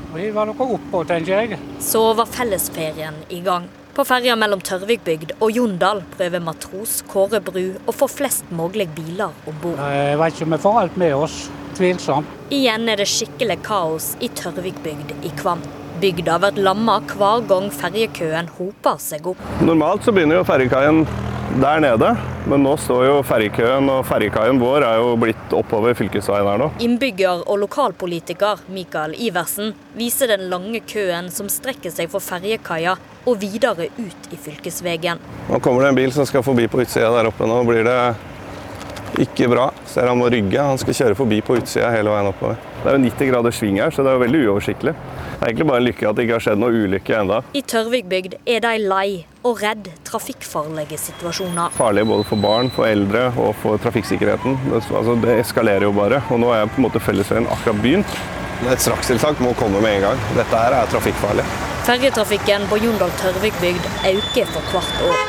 [0.10, 1.60] Vi var noe oppå, tenker jeg.
[1.84, 3.68] Så var fellesferien i gang.
[4.00, 9.34] På ferja mellom Tørvikbygd og Jondal prøver matros Kåre Bru å få flest mulig biler
[9.44, 9.82] om bord.
[9.92, 11.36] Jeg vet ikke om vi får alt med oss.
[11.76, 12.38] Tvilsomt.
[12.56, 15.66] Igjen er det skikkelig kaos i Tørvikbygd i Kvam.
[16.00, 19.44] Bygda blir lamma hver gang ferjekøen hoper seg opp.
[19.68, 21.04] Normalt så begynner jo ferjekaien
[21.60, 22.16] der nede.
[22.48, 26.72] Men nå står jo ferjekøen, og ferjekaien vår er jo blitt oppover fylkesveien her nå.
[26.88, 33.40] Innbygger og lokalpolitiker Mikael Iversen viser den lange køen som strekker seg for ferjekaia og
[33.42, 35.22] videre ut i fylkesveien.
[35.50, 37.48] Nå kommer det en bil som skal forbi på utsida der oppe.
[37.50, 38.00] Nå blir det
[39.20, 39.70] ikke bra.
[39.90, 40.62] Ser han må rygge.
[40.62, 42.60] Han skal kjøre forbi på utsida hele veien oppover.
[42.80, 44.94] Det er jo 90 grader sving her, så det er jo veldig uoversiktlig.
[44.94, 47.40] Det er egentlig bare en lykke at det ikke har skjedd noe ulykke enda.
[47.56, 49.10] I Tørvikbygd er de lei
[49.48, 51.76] og redd trafikkfarlige situasjoner.
[51.78, 54.60] Farlig både for barn, for eldre og for trafikksikkerheten.
[54.68, 56.22] Det, altså, det eskalerer jo bare.
[56.30, 58.20] Og nå er på en måte fellesveien akkurat begynt.
[58.68, 60.24] Et strakstiltak må komme med en gang.
[60.36, 61.46] Dette her er trafikkfarlig.
[61.88, 65.22] Fergetrafikken på Jondal-Tørvikbygd øker for hvert år.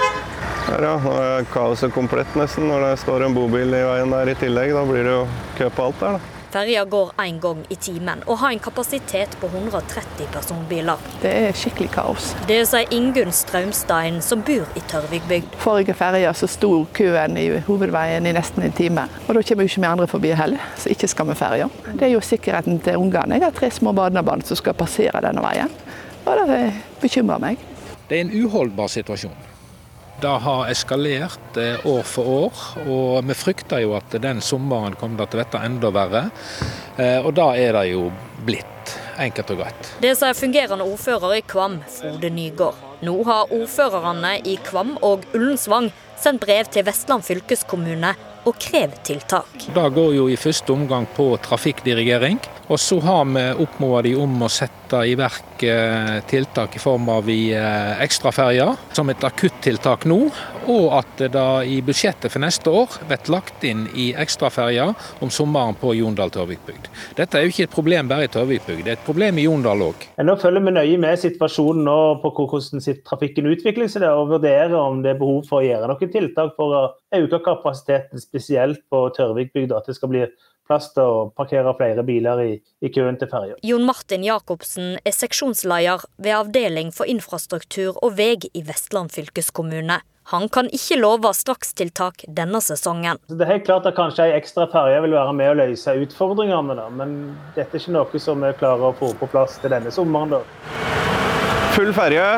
[0.66, 4.32] Her ja, nå er kaoset komplett nesten når det står en bobil i veien der
[4.32, 4.74] i tillegg.
[4.74, 5.24] Da blir det jo
[5.60, 6.39] kø på alt der, da.
[6.50, 10.98] Ferja går én gang i timen og har en kapasitet på 130 personbiler.
[11.22, 12.32] Det er skikkelig kaos.
[12.48, 15.54] Det sier Ingunn Straumstein, som bor i Tørvikbygd.
[15.62, 19.06] Forrige ferja så sto køen i hovedveien i nesten en time.
[19.28, 21.70] Og da kommer jo ikke vi andre forbi heller, så ikke skal vi ferja.
[21.92, 23.38] Det er jo sikkerheten til ungene.
[23.38, 25.70] Jeg har tre små barnebarn som skal passere denne veien.
[26.26, 26.64] Og det
[27.00, 27.62] bekymrer meg.
[28.10, 29.49] Det er en uholdbar situasjon.
[30.20, 32.58] Det har eskalert eh, år for år,
[32.92, 36.22] og vi frykter jo at den sommeren kommer til å bli enda verre.
[37.00, 38.10] Eh, og da er det jo
[38.44, 39.92] blitt, enkelt og greit.
[40.04, 42.84] Det sier fungerende ordfører i Kvam, Frode Nygård.
[43.06, 45.88] Nå har ordførerne i Kvam og Ullensvang
[46.20, 48.12] sendt brev til Vestland fylkeskommune
[48.44, 49.48] og krev tiltak.
[49.72, 52.42] Det går jo i første omgang på trafikkdirigering.
[52.70, 57.08] Og så har vi oppmoda de om å sette i verk eh, tiltak i form
[57.10, 60.20] av eh, ekstraferjer som et akuttiltak nå.
[60.70, 65.74] Og at det i budsjettet for neste år blir lagt inn i ekstraferjer om sommeren
[65.80, 66.86] på Jondal-Tørvikbygd.
[67.18, 69.82] Dette er jo ikke et problem bare i Tørvikbygd, det er et problem i Jondal
[69.88, 70.06] òg.
[70.22, 75.02] Nå følger vi nøye med situasjonen nå på hvordan trafikken utvikler seg og vurderer om
[75.02, 76.86] det er behov for å gjøre noen tiltak for å
[77.18, 79.82] øke kapasiteten, spesielt på Tørvikbygda.
[79.82, 80.22] At det skal bli
[80.70, 83.58] plass til å parkere flere biler i, i køen til ferja.
[83.66, 89.98] Jon Martin Jacobsen er seksjonsleder ved Avdeling for infrastruktur og vei i Vestland fylkeskommune.
[90.30, 93.18] Han kan ikke love strakstiltak denne sesongen.
[93.26, 96.76] Det er helt klart at kanskje ei ekstra ferje vil være med å løse utfordringene,
[96.78, 96.84] da.
[96.94, 97.16] men
[97.56, 100.36] dette er ikke noe som vi klarer å få på plass til denne sommeren.
[100.36, 100.44] Da.
[101.74, 102.28] Full ferje,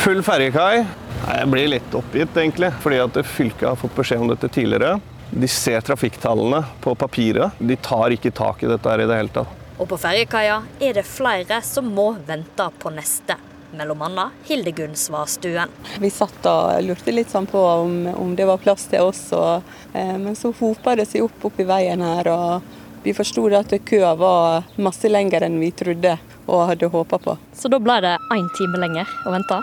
[0.00, 0.86] full ferjekai.
[1.28, 4.96] Jeg blir litt oppgitt, egentlig, fordi at fylket har fått beskjed om dette tidligere.
[5.30, 7.58] De ser trafikktallene på papiret.
[7.58, 9.64] De tar ikke tak i dette her i det hele tatt.
[9.78, 13.36] Og på ferjekaia er det flere som må vente på neste.
[13.76, 15.70] Mellom annet Hildegunn Svarstuen.
[16.00, 19.66] Vi satt og lurte litt sånn på om, om, det var plass til oss, og,
[19.92, 22.30] eh, men så hopa det seg opp oppi veien her.
[22.32, 26.16] og Vi forsto at køa var masse lenger enn vi trodde
[26.48, 27.36] og hadde håpa på.
[27.52, 29.60] Så da ble det én time lenger å vente?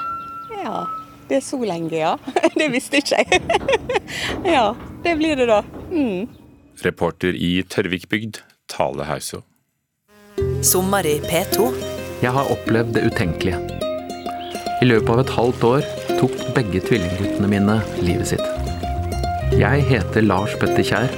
[0.61, 0.85] Ja,
[1.29, 2.15] det er så lenge, ja.
[2.59, 3.41] Det visste ikke jeg.
[4.55, 5.61] ja, det blir det da.
[5.91, 6.27] Mm.
[6.85, 9.41] Reporter i Tørvikbygd, Tale Hauso.
[10.65, 11.69] Sommer i P2.
[12.23, 13.59] Jeg har opplevd det utenkelige.
[14.81, 15.85] I løpet av et halvt år
[16.19, 18.55] tok begge tvillingguttene mine livet sitt.
[19.55, 21.11] Jeg heter Lars Petter Kjær.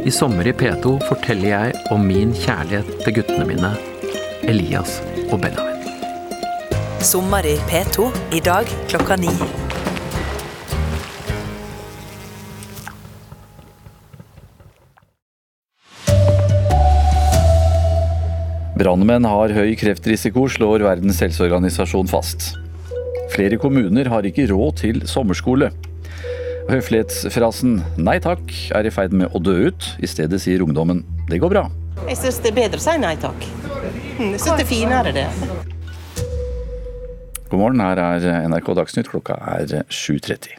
[0.00, 3.74] I sommer i P2 forteller jeg om min kjærlighet til guttene mine,
[4.48, 5.69] Elias og Benjamin.
[7.00, 9.30] Sommer i P2 i dag klokka ni.
[18.76, 22.50] Brannmenn har høy kreftrisiko, slår Verdens helseorganisasjon fast.
[23.32, 25.72] Flere kommuner har ikke råd til sommerskole.
[26.68, 29.90] Høflighetsfrasen 'nei takk' er i ferd med å dø ut.
[30.04, 31.00] I stedet sier ungdommen
[31.32, 31.68] 'det går bra'.
[32.12, 33.50] Jeg syns det er bedre å si nei takk.
[34.20, 35.28] Jeg syns det er finere, det.
[37.50, 39.08] God morgen, her er NRK Dagsnytt.
[39.10, 40.52] Klokka er 7.30.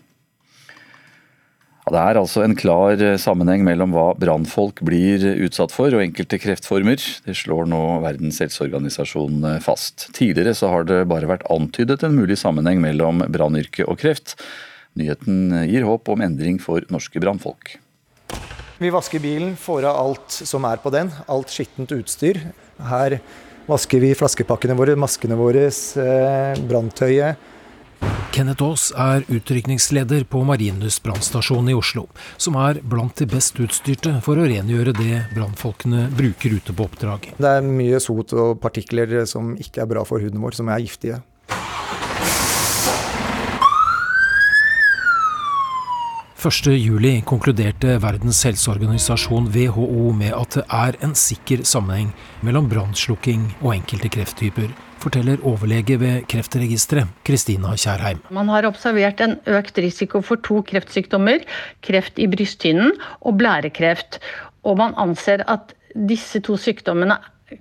[1.81, 6.35] Ja, det er altså en klar sammenheng mellom hva brannfolk blir utsatt for og enkelte
[6.43, 6.99] kreftformer.
[7.23, 10.09] Det slår nå Verdens helseorganisasjon fast.
[10.17, 14.35] Tidligere så har det bare vært antydet en mulig sammenheng mellom brannyrket og kreft.
[14.99, 17.77] Nyheten gir håp om endring for norske brannfolk.
[18.83, 22.41] Vi vasker bilen, får av alt som er på den, alt skittent utstyr.
[22.91, 23.21] Her
[23.69, 27.49] vasker vi flaskepakkene våre, maskene våre, eh, branntøyet.
[28.31, 34.13] Kenneth Aas er utrykningsleder på Marienlyst brannstasjon i Oslo, som er blant de best utstyrte
[34.23, 37.27] for å rengjøre det brannfolkene bruker ute på oppdrag.
[37.37, 40.79] Det er mye sot og partikler som ikke er bra for huden vår, som er
[40.79, 41.19] giftige.
[46.41, 52.07] 1.7 konkluderte Verdens helseorganisasjon WHO med at det er en sikker sammenheng
[52.41, 54.71] mellom brannslukking og enkelte krefttyper,
[55.03, 58.23] forteller overlege ved Kreftregisteret, Kristina Kjærheim.
[58.33, 61.45] Man har observert en økt risiko for to kreftsykdommer,
[61.85, 64.17] kreft i brysthinnen og blærekreft.
[64.65, 67.19] Og man anser at disse to sykdommene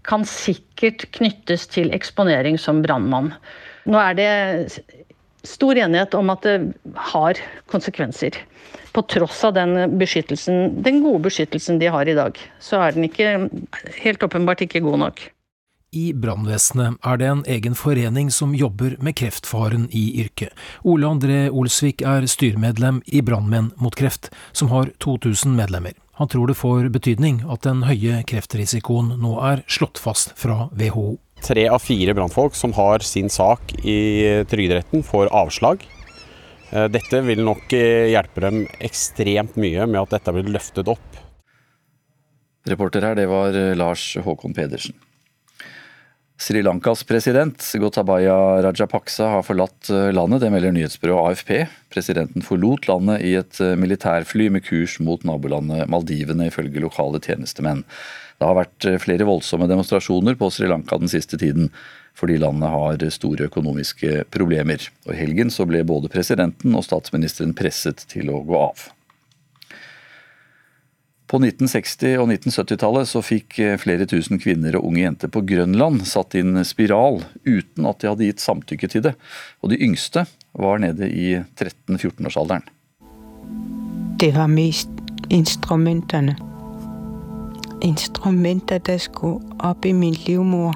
[0.08, 3.34] kan sikkert knyttes til eksponering som brannmann.
[3.84, 4.32] Nå er det
[5.46, 6.57] stor enighet om at det
[7.11, 8.38] har konsekvenser.
[8.92, 13.50] På tross av den, den gode beskyttelsen de har i dag, så er den ikke
[14.03, 15.22] helt åpenbart ikke god nok.
[15.90, 20.55] I brannvesenet er det en egen forening som jobber med kreftfaren i yrket.
[20.87, 25.96] Ole André Olsvik er styremedlem i Brannmenn mot kreft, som har 2000 medlemmer.
[26.20, 31.16] Han tror det får betydning at den høye kreftrisikoen nå er slått fast fra WHO.
[31.40, 35.87] Tre av fire brannfolk som har sin sak i Trygderetten, får avslag.
[36.70, 41.20] Eh, dette vil nok eh, hjelpe dem ekstremt mye med at dette blir løftet opp.
[42.68, 44.94] Reporter her, det var eh, Lars Håkon Pedersen.
[46.40, 51.50] Sri Lankas president Gotabaya Rajapaksa har forlatt landet, det melder nyhetsbyrået AFP.
[51.92, 57.83] Presidenten forlot landet i et militærfly med kurs mot nabolandet Maldivene, ifølge lokale tjenestemenn.
[58.40, 61.70] Det har vært flere voldsomme demonstrasjoner på Sri Lanka den siste tiden.
[62.20, 64.83] fordi landet har store økonomiske problemer.
[65.07, 68.90] Og I helgen så ble både presidenten og statsministeren presset til å gå av.
[71.31, 76.35] På 1960- og 1970-tallet så fikk flere tusen kvinner og unge jenter på Grønland satt
[76.35, 79.14] inn spiral uten at de hadde gitt samtykke til det.
[79.62, 80.26] Og de yngste
[80.59, 82.66] var nede i 13-14-årsalderen.
[84.18, 84.90] Det var mest
[85.31, 86.49] instrumentene.
[87.82, 90.74] Instrumenter der skulle opp i min livmor.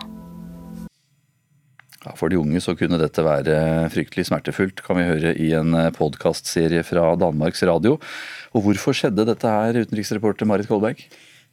[2.19, 6.83] For de unge så kunne dette være fryktelig smertefullt, kan vi høre i en podkastserie
[6.85, 7.97] fra Danmarks Radio.
[8.53, 11.01] Og hvorfor skjedde dette her, utenriksreporter Marit Kolberg?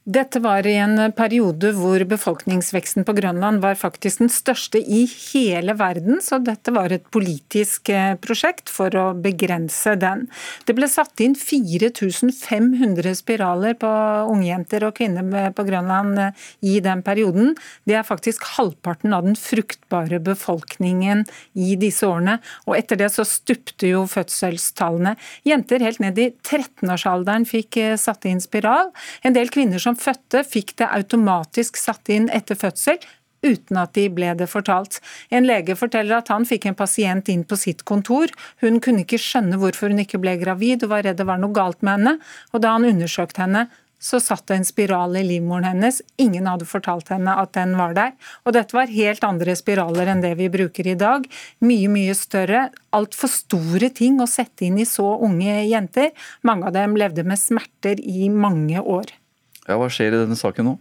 [0.02, 5.76] Dette var i en periode hvor befolkningsveksten på Grønland var faktisk den største i hele
[5.78, 10.24] verden, så dette var et politisk eh, prosjekt for å begrense den.
[10.66, 13.92] Det ble satt inn 4500 spiraler på
[14.32, 17.54] ungjenter og kvinner på Grønland eh, i den perioden.
[17.86, 21.22] Det er faktisk halvparten av den fruktbare befolkningen
[21.54, 22.40] i disse årene.
[22.66, 25.14] Og etter det så stupte jo fødselstallene.
[25.46, 28.90] Jenter helt ned i 13-årsalderen fikk eh, satt inn spiral.
[29.22, 33.00] En del kvinner som som fødte, fikk det automatisk satt inn etter fødsel
[33.42, 35.00] uten at de ble det fortalt.
[35.34, 38.30] En lege forteller at han fikk en pasient inn på sitt kontor.
[38.62, 41.52] Hun kunne ikke skjønne hvorfor hun ikke ble gravid og var redd det var noe
[41.52, 42.12] galt med henne.
[42.54, 43.66] Og da han undersøkte henne,
[44.02, 46.00] så satt det en spiral i livmoren hennes.
[46.22, 48.14] Ingen hadde fortalt henne at den var der.
[48.46, 51.26] Og dette var helt andre spiraler enn det vi bruker i dag.
[51.62, 52.68] Mye, mye større.
[52.94, 56.10] Altfor store ting å sette inn i så unge jenter.
[56.46, 59.14] Mange av dem levde med smerter i mange år.
[59.68, 60.78] Ja, Hva skjer i denne saken nå?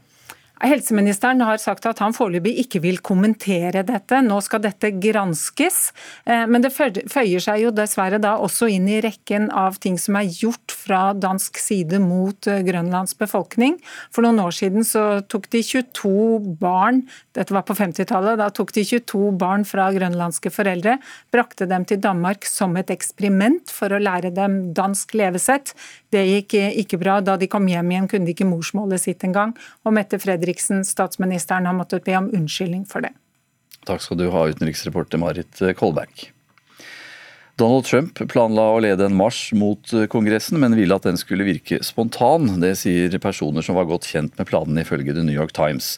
[0.62, 4.20] Helseministeren har sagt at han foreløpig ikke vil kommentere dette.
[4.22, 5.80] Nå skal dette granskes.
[6.30, 10.20] Eh, men det føyer seg jo dessverre da også inn i rekken av ting som
[10.20, 13.80] er gjort fra dansk side mot eh, Grønlands befolkning.
[14.13, 16.13] For noen år siden så tok de 22
[16.62, 21.00] barn, dette var på 50-tallet, da tok de 22 barn fra grønlandske foreldre,
[21.34, 25.74] brakte dem til Danmark som et eksperiment for å lære dem dansk levesett.
[26.12, 27.19] Det gikk ikke bra.
[27.24, 29.56] Da de kom hjem igjen kunne de ikke morsmålet sitt engang.
[29.88, 33.13] Og Mette Fredriksen, statsministeren, har måttet be om unnskyldning for det.
[33.88, 36.28] Takk skal du ha, utenriksreporter Marit Kolberg.
[37.62, 41.78] Donald Trump planla å lede en marsj mot Kongressen, men ville at den skulle virke
[41.86, 42.47] spontan.
[42.63, 45.91] Det sier personer som var godt kjent med planene, ifølge The New York Times.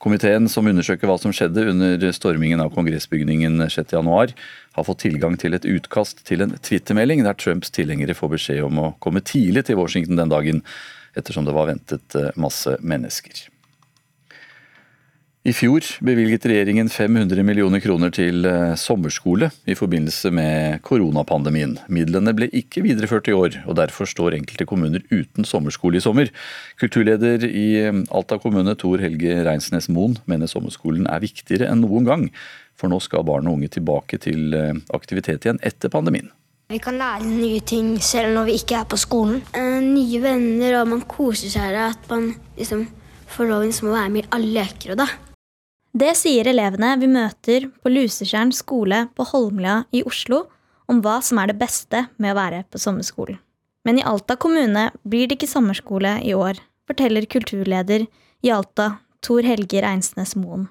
[0.00, 4.32] Komiteen som undersøker hva som skjedde under stormingen av kongressbygningen 6.1,
[4.78, 8.80] har fått tilgang til et utkast til en twittermelding der Trumps tilhengere får beskjed om
[8.80, 10.64] å komme tidlig til Washington den dagen,
[11.20, 13.49] ettersom det var ventet masse mennesker.
[15.40, 21.78] I fjor bevilget regjeringen 500 millioner kroner til eh, sommerskole i forbindelse med koronapandemien.
[21.88, 26.28] Midlene ble ikke videreført i år, og derfor står enkelte kommuner uten sommerskole i sommer.
[26.76, 32.10] Kulturleder i eh, Alta kommune, Tor Helge Reinsnes Moen, mener sommerskolen er viktigere enn noen
[32.10, 32.26] gang.
[32.76, 36.28] For nå skal barn og unge tilbake til eh, aktivitet igjen etter pandemien.
[36.68, 39.40] Vi kan lære nye ting selv når vi ikke er på skolen.
[39.88, 41.80] nye venner, og man koser seg.
[41.80, 42.84] At man liksom
[43.32, 44.92] får lov til å være med i alle leker.
[44.92, 45.10] og da.
[45.90, 50.44] Det sier elevene vi møter på Lusetjern skole på Holmlia i Oslo
[50.90, 53.40] om hva som er det beste med å være på sommerskolen.
[53.82, 58.04] Men i Alta kommune blir det ikke sommerskole i år, forteller kulturleder
[58.44, 60.68] i Alta, Tor Helge Reinsnes Moen.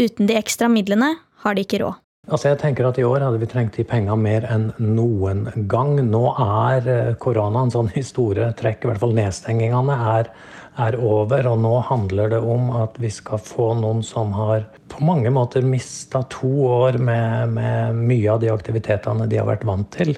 [0.00, 1.12] Uten de ekstra midlene
[1.44, 2.00] har de ikke råd.
[2.30, 5.96] Altså jeg tenker at I år hadde vi trengt de pengene mer enn noen gang.
[6.06, 10.30] Nå er eh, korona en sånn store trekk, i hvert fall nedstengingene er
[10.80, 11.48] er over.
[11.50, 15.64] Og nå handler det om at vi skal få noen som har på mange måter
[15.64, 20.14] mista to år med, med, mye av de aktivitetene de har vært vant til.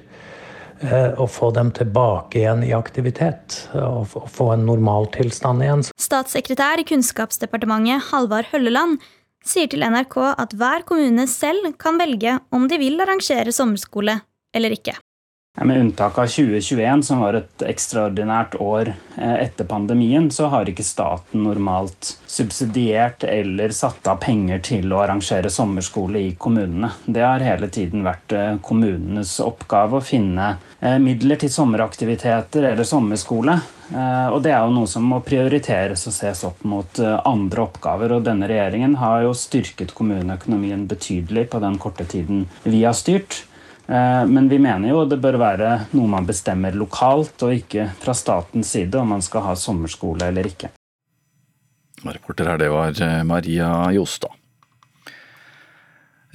[0.83, 3.61] Eh, og få dem tilbake igjen i aktivitet.
[3.79, 5.85] Og få en normaltilstand igjen.
[6.01, 8.99] Statssekretær i Kunnskapsdepartementet Halvard Hølleland
[9.45, 14.17] sier til NRK at hver kommune selv kan velge om de vil arrangere sommerskole
[14.55, 14.95] eller ikke.
[15.63, 20.83] Med unntak av 2021, som var et ekstraordinært år eh, etter pandemien, så har ikke
[20.83, 26.91] staten normalt subsidiert eller satt av penger til å arrangere sommerskole i kommunene.
[27.05, 32.83] Det har hele tiden vært eh, kommunenes oppgave å finne eh, midler til sommeraktiviteter eller
[32.83, 33.55] sommerskole.
[33.85, 38.15] Og det er jo noe som må prioriteres og ses opp mot andre oppgaver.
[38.15, 43.43] Og denne regjeringen har jo styrket kommuneøkonomien betydelig på den korte tiden vi har styrt.
[43.87, 48.15] Eh, men vi mener jo det bør være noe man bestemmer lokalt, og ikke fra
[48.17, 50.71] statens side om man skal ha sommerskole eller ikke.
[52.05, 54.33] Reporter her, det var eh, Maria Jostad.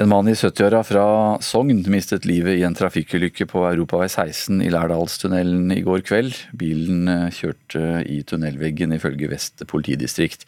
[0.01, 1.03] En mann i 70-åra fra
[1.44, 6.38] Sogn mistet livet i en trafikkulykke på Europavei 16 i Lærdalstunnelen i går kveld.
[6.57, 10.46] Bilen eh, kjørte i tunnelveggen, ifølge Vest politidistrikt.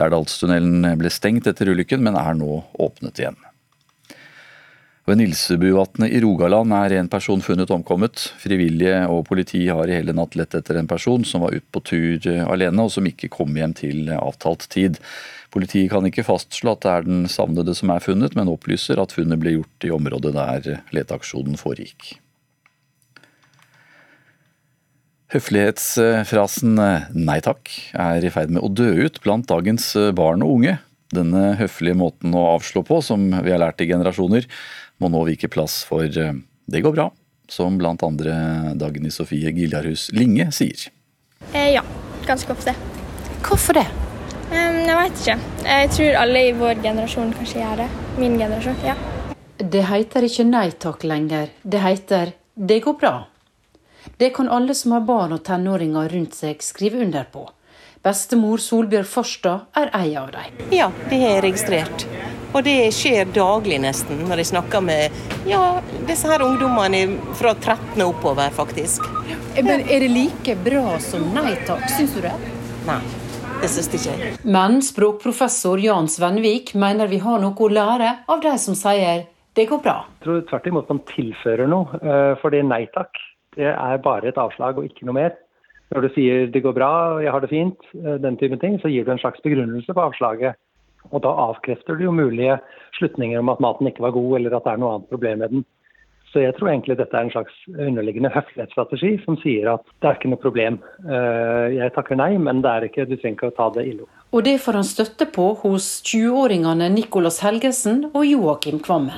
[0.00, 3.36] Lærdalstunnelen ble stengt etter ulykken, men er nå åpnet igjen.
[5.06, 8.24] Ved Nilsebuvatnet i Rogaland er en person funnet omkommet.
[8.42, 11.82] Frivillige og politi har i hele natt lett etter en person som var ute på
[11.86, 14.98] tur alene, og som ikke kom hjem til avtalt tid.
[15.54, 19.14] Politiet kan ikke fastslå at det er den savnede som er funnet, men opplyser at
[19.14, 22.16] funnet ble gjort i området der leteaksjonen foregikk.
[25.36, 29.86] Høflighetsfrasen 'nei takk' er i ferd med å dø ut blant dagens
[30.18, 30.76] barn og unge.
[31.14, 34.46] Denne høflige måten å avslå på, som vi har lært i generasjoner,
[34.98, 36.32] må nå vike plass for eh,
[36.66, 37.10] 'det går bra',
[37.48, 40.88] som blant andre Dagny Sofie Giljarhus Linge sier.
[41.52, 41.82] Eh, ja,
[42.26, 42.74] ganske ofte.
[43.42, 43.86] Hvorfor det?
[44.50, 45.38] Jeg veit ikke.
[45.66, 47.88] Jeg tror alle i vår generasjon kanskje gjør det.
[48.18, 48.94] Min generasjon, ja.
[49.56, 51.48] Det heter ikke nei takk lenger.
[51.62, 53.24] Det heter 'det går bra'.
[54.16, 57.48] Det kan alle som har barn og tenåringer rundt seg skrive under på.
[58.02, 60.66] Bestemor Solbjørg Forstad er ei av dem.
[60.70, 62.06] Ja, det har jeg registrert.
[62.54, 65.12] Og det skjer daglig nesten, når jeg snakker med
[65.48, 69.04] ja, disse her ungdommene fra 13 og oppover, faktisk.
[69.56, 72.34] Men er det like bra som nei takk, syns du det?
[72.86, 73.00] Nei,
[73.62, 74.34] det syns ikke jeg.
[74.44, 79.26] Men språkprofessor Jan Svenvik mener vi har noe å lære av de som sier
[79.56, 80.02] det går bra.
[80.18, 81.98] Jeg tror tvert imot man tilfører noe.
[82.02, 83.16] eh, Fordi nei takk,
[83.56, 85.36] det er bare et avslag og ikke noe mer.
[85.94, 86.90] Når du sier det går bra,
[87.24, 90.04] jeg har det fint, eh, den type ting, så gir du en slags begrunnelse på
[90.04, 90.60] avslaget.
[91.12, 92.58] Og da avkrefter du jo mulige
[92.98, 95.56] slutninger om at maten ikke var god, eller at det er noe annet problem med
[95.56, 95.66] den.
[96.32, 100.18] Så jeg tror egentlig dette er en slags underliggende høflighetsstrategi som sier at det er
[100.18, 100.78] ikke noe problem.
[101.06, 104.04] Eh, Jeg takker nei, men det er ikke, du trenger ikke å ta det ille
[104.04, 104.12] opp.
[104.36, 109.16] Og det får han støtte på hos 20-åringene Nicolas Helgesen og Joakim Kvammen.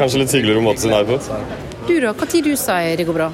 [0.00, 1.20] Kanskje litt hyggeligere måte å si nei på.
[1.86, 3.30] Du da, når du sier det går bra?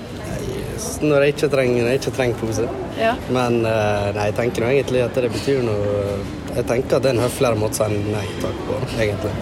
[1.07, 2.66] Når jeg ikke trenger, når jeg ikke trenger pose.
[3.01, 3.14] Ja.
[3.32, 6.18] Men eh, nei, jeg tenker nå egentlig at det betyr noe
[6.57, 9.33] Jeg tenker at det er en høfligere måte å si nei takk på, egentlig.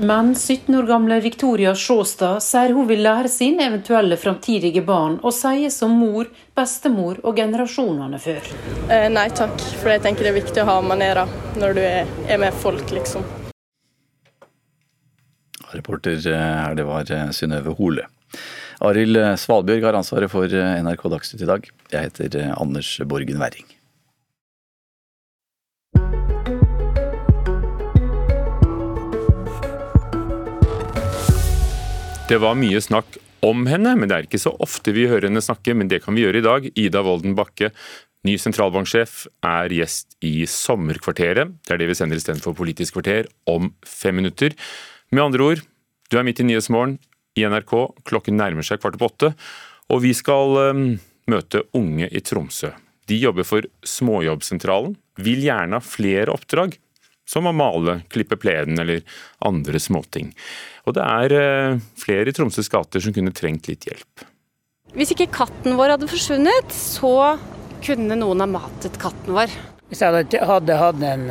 [0.00, 5.32] Men 17 år gamle Victoria Sjåstad sier hun vil lære sine eventuelle framtidige barn å
[5.34, 8.46] si som mor, bestemor og generasjonene før.
[8.86, 12.14] Eh, nei takk, for jeg tenker det er viktig å ha manerer når du er,
[12.30, 13.26] er med folk, liksom.
[15.74, 18.06] Reporter her, det var eh, Synnøve Hole.
[18.86, 21.68] Arild Svalbjørg har ansvaret for eh, NRK Dagsnytt i dag.
[21.90, 23.68] Jeg heter eh, Anders Borgen Werring.
[32.30, 35.40] Det var mye snakk om henne, men det er ikke så ofte vi hører henne
[35.42, 36.68] snakke, men det kan vi gjøre i dag.
[36.78, 37.72] Ida Wolden Bakke,
[38.22, 41.56] ny sentralbanksjef, er gjest i Sommerkvarteret.
[41.66, 44.54] Det er det vi sender istedenfor Politisk kvarter om fem minutter.
[45.10, 45.64] Med andre ord,
[46.06, 47.00] du er midt i Nyhetsmorgen
[47.34, 47.74] i NRK,
[48.06, 49.32] klokken nærmer seg kvart på åtte,
[49.90, 50.84] og vi skal um,
[51.34, 52.70] møte unge i Tromsø.
[53.10, 56.78] De jobber for Småjobbsentralen, vil gjerne ha flere oppdrag,
[57.30, 59.04] som å male, klippe plenen eller
[59.46, 60.32] andre småting.
[60.88, 64.26] Og det er uh, flere i Tromsøs gater som kunne trengt litt hjelp.
[64.96, 67.36] Hvis ikke katten vår hadde forsvunnet, så
[67.84, 69.52] kunne noen ha matet katten vår.
[69.90, 71.28] Hvis jeg hadde hatt en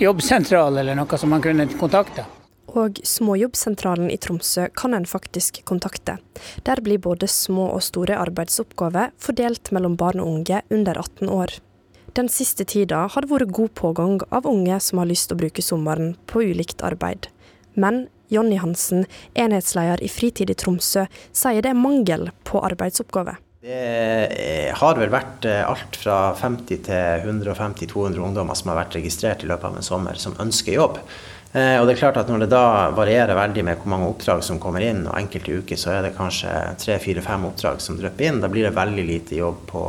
[0.00, 2.24] jobbsentral eller noe som man kunne kontakte.
[2.70, 6.18] Og Småjobbsentralen i Tromsø kan en faktisk kontakte.
[6.62, 11.56] Der blir både små og store arbeidsoppgaver fordelt mellom barn og unge under 18 år.
[12.12, 15.42] Den siste tida har det vært god pågang av unge som har lyst til å
[15.44, 17.28] bruke sommeren på ulikt arbeid.
[17.78, 19.04] Men Jonny Hansen,
[19.38, 23.38] enhetsleder i Fritid i Tromsø, sier det er mangel på arbeidsoppgaver.
[23.62, 29.50] Det har vel vært alt fra 50 til 150-200 ungdommer som har vært registrert i
[29.50, 30.98] løpet av en sommer, som ønsker jobb.
[31.50, 34.58] Og det er klart at Når det da varierer veldig med hvor mange oppdrag som
[34.62, 36.50] kommer inn, og enkelte uker så er det kanskje
[36.82, 39.88] tre-fire-fem oppdrag som drypper inn, da blir det veldig lite jobb på,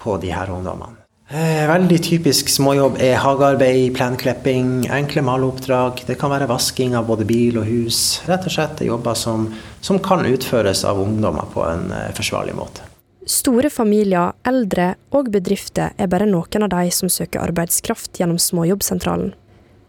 [0.00, 0.97] på de her ungdommene.
[1.28, 6.00] Veldig typisk småjobb er hagearbeid, plenklipping, enkle maleoppdrag.
[6.08, 8.22] Det kan være vasking av både bil og hus.
[8.24, 9.50] Rett og slett jobber som,
[9.84, 12.86] som kan utføres av ungdommer på en forsvarlig måte.
[13.28, 19.34] Store familier, eldre og bedrifter er bare noen av de som søker arbeidskraft gjennom Småjobbsentralen.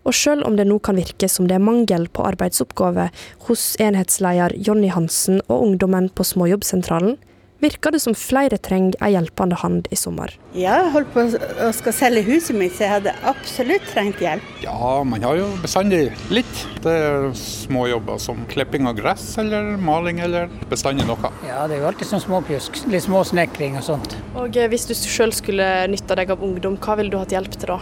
[0.04, 3.16] Og selv om det nå kan virke som det er mangel på arbeidsoppgaver
[3.48, 7.16] hos enhetsleder Jonny Hansen og ungdommen på Småjobbsentralen,
[7.60, 10.34] virker det som flere trenger ei hjelpende hånd i sommer.
[10.58, 14.46] Jeg holdt på å skal selge huset mitt, så jeg hadde absolutt trengt hjelp.
[14.64, 16.66] Ja, man har jo bestandig litt.
[16.84, 21.34] Det er små jobber som klipping av gress eller maling eller bestandig noe.
[21.48, 22.84] Ja, det er jo alltid sånn småpjusk.
[22.92, 24.16] Litt småsnekring og sånt.
[24.40, 27.76] Og hvis du sjøl skulle nytta deg av ungdom, hva ville du hatt hjelp til
[27.76, 27.82] da?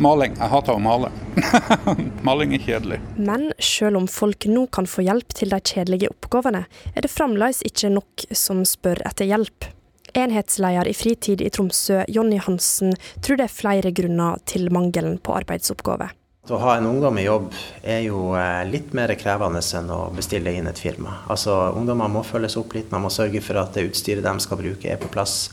[0.00, 0.32] Maling.
[0.38, 1.10] Jeg hater å male.
[2.26, 3.00] Maling er kjedelig.
[3.20, 6.62] Men selv om folk nå kan få hjelp til de kjedelige oppgavene,
[6.94, 9.68] er det fremdeles ikke nok som spør etter hjelp.
[10.16, 15.36] Enhetsleder i Fritid i Tromsø, Jonny Hansen, tror det er flere grunner til mangelen på
[15.36, 16.16] arbeidsoppgaver.
[16.50, 17.52] Å ha en ungdom i jobb
[17.84, 21.20] er jo eh, litt mer krevende enn å bestille inn et firma.
[21.30, 24.58] Altså, Ungdommer må følges opp litt, man må sørge for at det utstyret de skal
[24.58, 25.50] bruke er på plass.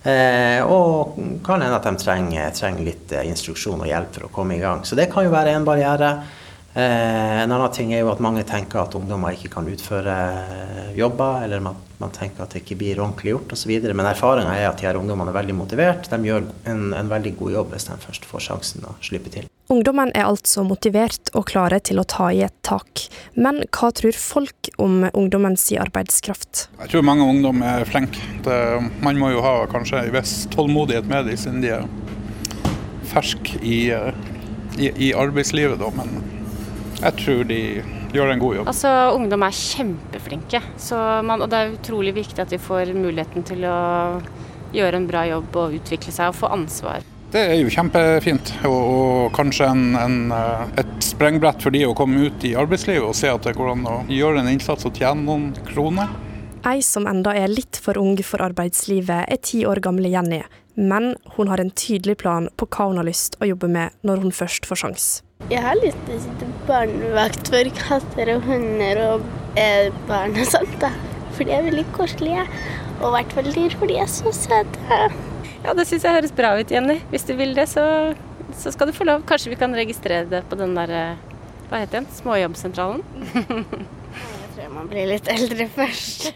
[0.00, 4.32] Eh, og kan hende at de trenger, trenger litt eh, instruksjon og hjelp for å
[4.32, 4.80] komme i gang.
[4.88, 6.14] Så det kan jo være en barriere.
[6.72, 10.90] Eh, en annen ting er jo at mange tenker at ungdommer ikke kan utføre eh,
[10.96, 13.74] jobber, eller at man tenker at det ikke blir ordentlig gjort osv.
[13.90, 16.08] Men erfaringa er at de her ungdommene er veldig motivert.
[16.08, 19.49] De gjør en, en veldig god jobb hvis de først får sjansen å slippe til.
[19.70, 23.04] Ungdommen er altså motivert og klare til å ta i et tak.
[23.38, 26.64] Men hva tror folk om ungdommens arbeidskraft?
[26.80, 28.18] Jeg tror mange ungdom er flinke.
[29.04, 31.86] Man må jo ha kanskje en viss tålmodighet med dem siden de er
[33.12, 33.78] ferske i,
[34.74, 35.78] i, i arbeidslivet.
[35.78, 35.92] Da.
[35.94, 36.18] Men
[36.98, 37.60] jeg tror de
[38.10, 38.72] gjør en god jobb.
[38.74, 40.64] Altså, Ungdom er kjempeflinke,
[41.30, 43.78] man, og det er utrolig viktig at de får muligheten til å
[44.74, 47.06] gjøre en bra jobb og utvikle seg og få ansvar.
[47.30, 50.32] Det er jo kjempefint, og, og kanskje en, en,
[50.80, 53.86] et sprengbrett for de å komme ut i arbeidslivet og se at det går an
[53.86, 56.10] å gjøre en innsats og tjene noen kroner.
[56.66, 60.42] Ei som enda er litt for ung for arbeidslivet, er ti år gamle Jenny.
[60.74, 64.26] Men hun har en tydelig plan på hva hun har lyst å jobbe med når
[64.26, 65.08] hun først får sjans.
[65.54, 70.50] Jeg har lyst til å sitte barnevakt for katter og hunder og eh, barn og
[70.50, 70.76] sånt.
[70.82, 70.90] da.
[71.36, 72.44] For de er veldig koselige.
[73.00, 75.04] Og i hvert fall dyr, for de er så søte.
[75.60, 76.96] Ja, det syns jeg høres bra ut, Jenny.
[77.12, 77.84] Hvis du vil det, så,
[78.56, 79.24] så, skal du få lov.
[79.28, 81.18] Kanskje vi kan registrere det på den der
[81.68, 82.08] Hva heter den?
[82.16, 83.02] Småjobbsentralen?
[83.34, 86.30] jeg tror man blir litt eldre først.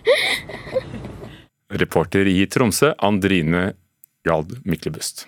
[1.75, 3.73] Reporter i Tromsø, Andrine
[4.29, 5.25] Jald Myklebust.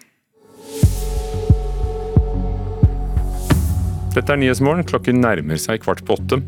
[4.16, 4.86] Dette er Nyhetsmorgen.
[4.88, 6.38] Klokken nærmer seg kvart på åtte.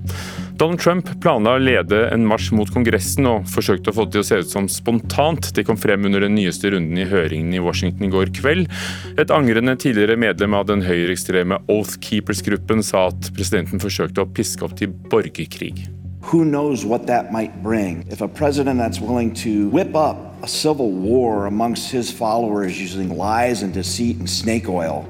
[0.59, 4.23] Donald Trump planla å lede en marsj mot Kongressen og forsøkte å få det til
[4.25, 5.53] å se ut som spontant.
[5.55, 8.67] Det kom frem under den nyeste runden i høringen i Washington i går kveld.
[9.23, 14.67] Et angrende tidligere medlem av den høyreekstreme Oath Keepers-gruppen sa at presidenten forsøkte å piske
[14.67, 15.87] opp til borgerkrig.
[16.33, 18.03] Who knows what that might bring?
[18.11, 23.15] If a president that's willing to whip up a civil war amongst his followers using
[23.15, 25.07] lies and deceit and snake oil,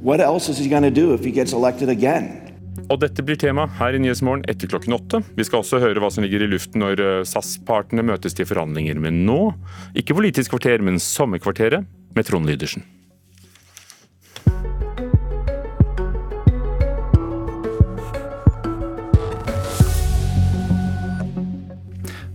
[0.00, 2.47] What else is he going to do if he gets elected again?
[2.86, 5.20] Og dette blir tema her i Nyhetsmorgen etter klokken åtte.
[5.36, 9.00] Vi skal også høre hva som ligger i luften når eh, SAS-partene møtes til forhandlinger.
[9.02, 9.40] Men nå,
[9.98, 11.84] ikke Politisk kvarter, men Sommerkvarteret
[12.16, 12.86] med Trond Lydersen.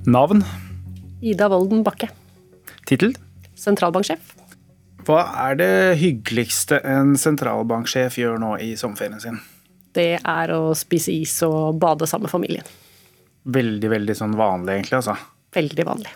[0.03, 0.43] Navn?
[1.23, 2.09] Ida Wolden Bakke.
[2.85, 3.15] Tittel?
[3.55, 4.33] Sentralbanksjef.
[5.07, 9.41] Hva er det hyggeligste en sentralbanksjef gjør nå i sommerferien sin?
[9.93, 12.73] Det er å spise is og bade sammen med familien.
[13.43, 15.17] Veldig, veldig sånn vanlig egentlig, altså?
[15.53, 16.13] Veldig vanlig.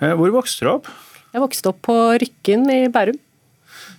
[0.00, 0.90] Eh, hvor vokste du opp?
[1.34, 3.18] Jeg vokste opp på Rykken i Bærum.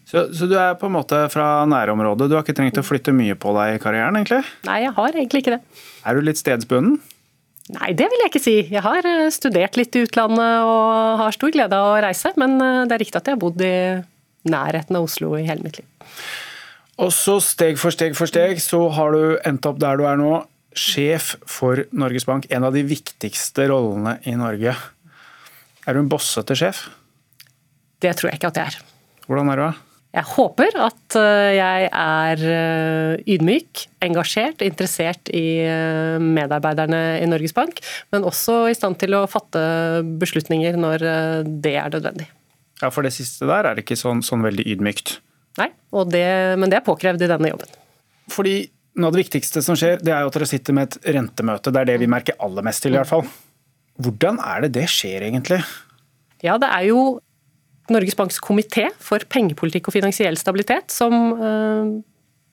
[0.07, 3.11] Så, så, du er på en måte fra nærområdet, du har ikke trengt å flytte
[3.15, 4.39] mye på deg i karrieren, egentlig?
[4.67, 5.61] Nei, jeg har egentlig ikke det.
[6.07, 6.95] Er du litt stedsbunden?
[7.75, 8.55] Nei, det vil jeg ikke si.
[8.71, 12.55] Jeg har eh, studert litt i utlandet og har stor glede av å reise, men
[12.63, 13.75] eh, det er riktig at jeg har bodd i
[14.47, 15.87] nærheten av Oslo i hele mitt liv.
[16.97, 20.17] Og så steg for steg for steg så har du endt opp der du er
[20.17, 20.31] nå,
[20.77, 22.47] sjef for Norges Bank.
[22.53, 24.73] En av de viktigste rollene i Norge.
[25.87, 26.87] Er du en bossete sjef?
[28.01, 28.79] Det tror jeg ikke at jeg er.
[29.27, 29.73] Hvordan er du da?
[30.17, 37.53] Jeg håper at eh, jeg er eh, ydmyk, engasjert, interessert i eh, medarbeiderne i Norges
[37.53, 37.81] Bank,
[38.15, 39.61] men også i stand til å fatte
[40.17, 41.05] beslutninger når
[41.45, 42.29] det er nødvendig.
[42.81, 45.17] Ja, For det siste der er det ikke sånn, sånn veldig ydmykt?
[45.57, 45.69] Nei,
[46.13, 46.25] det,
[46.61, 47.77] men det er påkrevd i denne jobben.
[48.31, 48.57] Fordi
[48.97, 51.73] noe av det viktigste som skjer, det er jo at dere sitter med et rentemøte.
[51.73, 53.25] Det er det vi merker aller mest til, i hvert fall.
[54.01, 55.61] Hvordan er det det skjer, egentlig?
[56.45, 57.01] Ja, det er jo
[57.93, 61.93] Norges Banks komité for pengepolitikk og finansiell stabilitet som øh,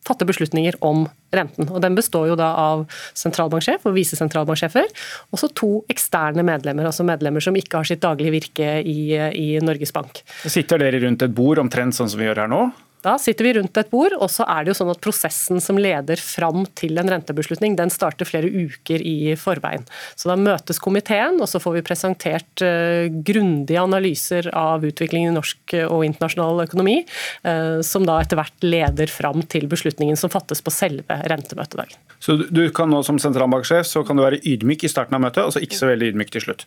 [0.07, 1.69] fatter beslutninger om renten.
[1.73, 2.85] Og Den består jo da av
[3.19, 4.89] sentralbanksjef og visesentralbanksjefer,
[5.33, 9.49] og så to eksterne medlemmer, altså medlemmer som ikke har sitt daglige virke i, i
[9.65, 10.23] Norges Bank.
[10.45, 12.67] Sitter dere rundt et bord omtrent sånn som vi gjør her nå?
[13.05, 15.77] Da sitter vi rundt et bord, og så er det jo sånn at prosessen som
[15.77, 19.85] leder fram til en rentebeslutning, den starter flere uker i forveien.
[20.17, 25.37] Så da møtes komiteen, og så får vi presentert uh, grundige analyser av utviklingen i
[25.37, 27.03] norsk og internasjonal økonomi,
[27.45, 32.01] uh, som da etter hvert leder fram til beslutningen som fattes på selve rentemøtedagen.
[32.25, 35.45] Så du kan nå som sentralbanksjef så kan du være ydmyk i starten av møtet,
[35.45, 36.65] og så ikke så veldig ydmyk til slutt?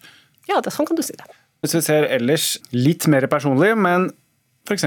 [0.48, 1.26] Ja, det, sånn kan du si det.
[1.66, 4.12] Hvis vi ser ellers litt mer personlig, men
[4.70, 4.86] f.eks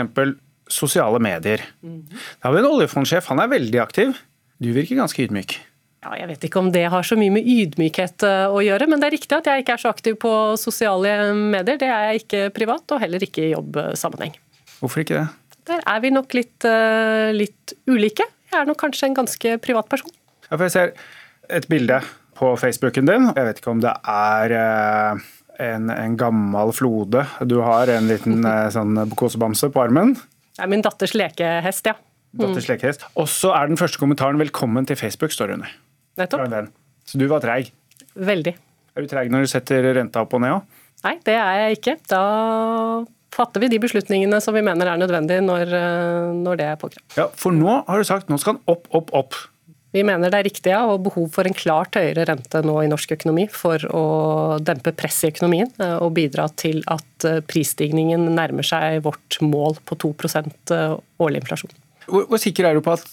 [0.71, 1.63] sosiale medier.
[1.83, 4.15] Da har vi en oljefondsjef, han er veldig aktiv.
[4.61, 5.57] Du virker ganske ydmyk.
[6.01, 9.03] Ja, jeg vet ikke om det har så mye med ydmykhet eh, å gjøre, men
[9.03, 11.77] det er riktig at jeg ikke er så aktiv på sosiale medier.
[11.81, 14.33] Det er jeg ikke privat, og heller ikke i jobbsammenheng.
[14.79, 15.27] Hvorfor ikke det?
[15.69, 18.25] Der er vi nok litt, eh, litt ulike.
[18.49, 20.15] Jeg er nok kanskje en ganske privat person.
[20.49, 20.95] Ja, for jeg ser
[21.53, 22.01] et bilde
[22.41, 23.29] på Facebooken din.
[23.37, 25.29] Jeg vet ikke om det er eh,
[25.69, 27.27] en, en gammel flode.
[27.45, 28.41] Du har en liten
[28.73, 30.17] sånn kosebamse på armen.
[30.61, 31.95] Det er min datters lekehest, ja.
[32.37, 33.07] Datters lekehest.
[33.17, 35.71] Og så er den første kommentaren 'velkommen til Facebook', står det under.
[36.21, 36.69] Nettopp.
[37.07, 37.73] Så du var treig.
[38.15, 38.53] Veldig.
[38.95, 40.63] Er du treig når du setter renta opp og ned òg?
[41.05, 41.97] Nei, det er jeg ikke.
[42.13, 46.77] Da fatter vi de beslutningene som vi mener er nødvendige når, eh, når det er
[46.77, 47.17] påkrevd.
[47.17, 49.35] Ja, for nå har du sagt nå skal den opp, opp, opp.
[49.91, 52.91] Vi mener det er riktig ja, og behov for en klart høyere rente nå i
[52.91, 54.05] norsk økonomi for å
[54.63, 59.81] dempe presset i økonomien eh, og bidra til at eh, prisstigningen nærmer seg vårt mål
[59.89, 60.75] på 2%
[61.21, 61.75] årlig inflasjon.
[62.07, 63.09] Hvor, hvor sikker er du på at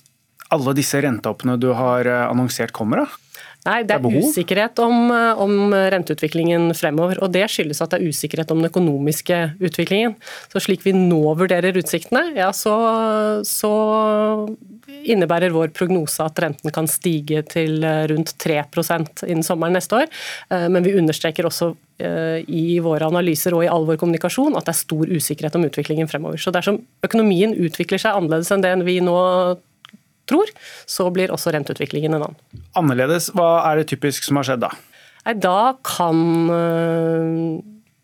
[0.53, 3.03] alle disse renteoppene du har annonsert kommer?
[3.03, 3.23] da?
[3.67, 5.09] Nei, Det er usikkerhet om,
[5.43, 7.19] om, renteutviklingen fremover.
[7.23, 10.15] og Det skyldes at det er usikkerhet om den økonomiske utviklingen.
[10.53, 12.77] Så Slik vi nå vurderer utsiktene, ja, så,
[13.43, 13.73] så
[14.87, 20.09] innebærer vår prognose at renten kan stige til rundt 3% innen sommeren neste år.
[20.53, 24.67] Eh, men vi understreker også eh, i våre analyser og i all vår kommunikasjon at
[24.67, 26.41] det er stor usikkerhet om utviklingen fremover.
[26.41, 29.17] Så dersom økonomien utvikler seg annerledes enn det vi nå
[30.27, 30.51] tror,
[30.89, 32.61] så blir også renteutviklingen en annen.
[32.77, 34.73] Annerledes, hva er det typisk som har skjedd da?
[35.37, 36.19] Da kan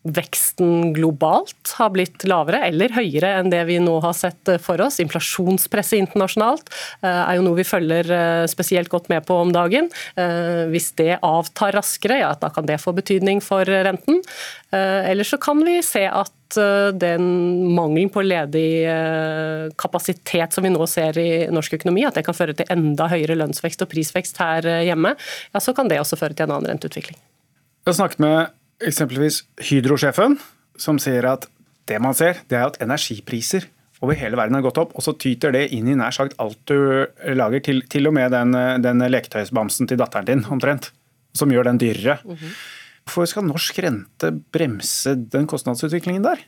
[0.04, 5.00] veksten globalt har blitt lavere eller høyere enn det vi nå har sett for oss.
[5.00, 9.88] Inflasjonspresset internasjonalt øh, er jo noe vi følger øh, spesielt godt med på om dagen.
[10.70, 14.20] Hvis det avtar raskere, ja, da kan det få betydning for renten.
[14.72, 16.58] Eller så kan vi se at
[16.98, 17.26] den
[17.74, 18.86] mangelen på ledig
[19.80, 23.38] kapasitet som vi nå ser i norsk økonomi, at det kan føre til enda høyere
[23.40, 25.14] lønnsvekst og prisvekst her hjemme,
[25.52, 27.18] ja, så kan det også føre til en annen renteutvikling.
[27.84, 28.54] Jeg har snakket med
[28.88, 30.38] eksempelvis Hydro-sjefen,
[30.80, 31.48] som sier at
[31.88, 33.68] det man ser, det er at energipriser
[34.04, 36.58] over hele verden har gått opp, og så tyter det inn i nær sagt alt
[36.68, 37.06] du
[37.36, 38.52] lager, til, til og med den,
[38.84, 40.90] den leketøysbamsen til datteren din, omtrent,
[41.36, 42.18] som gjør den dyrere.
[42.24, 42.56] Mm -hmm.
[43.04, 46.40] Hvorfor skal norsk rente bremse den kostnadsutviklingen der?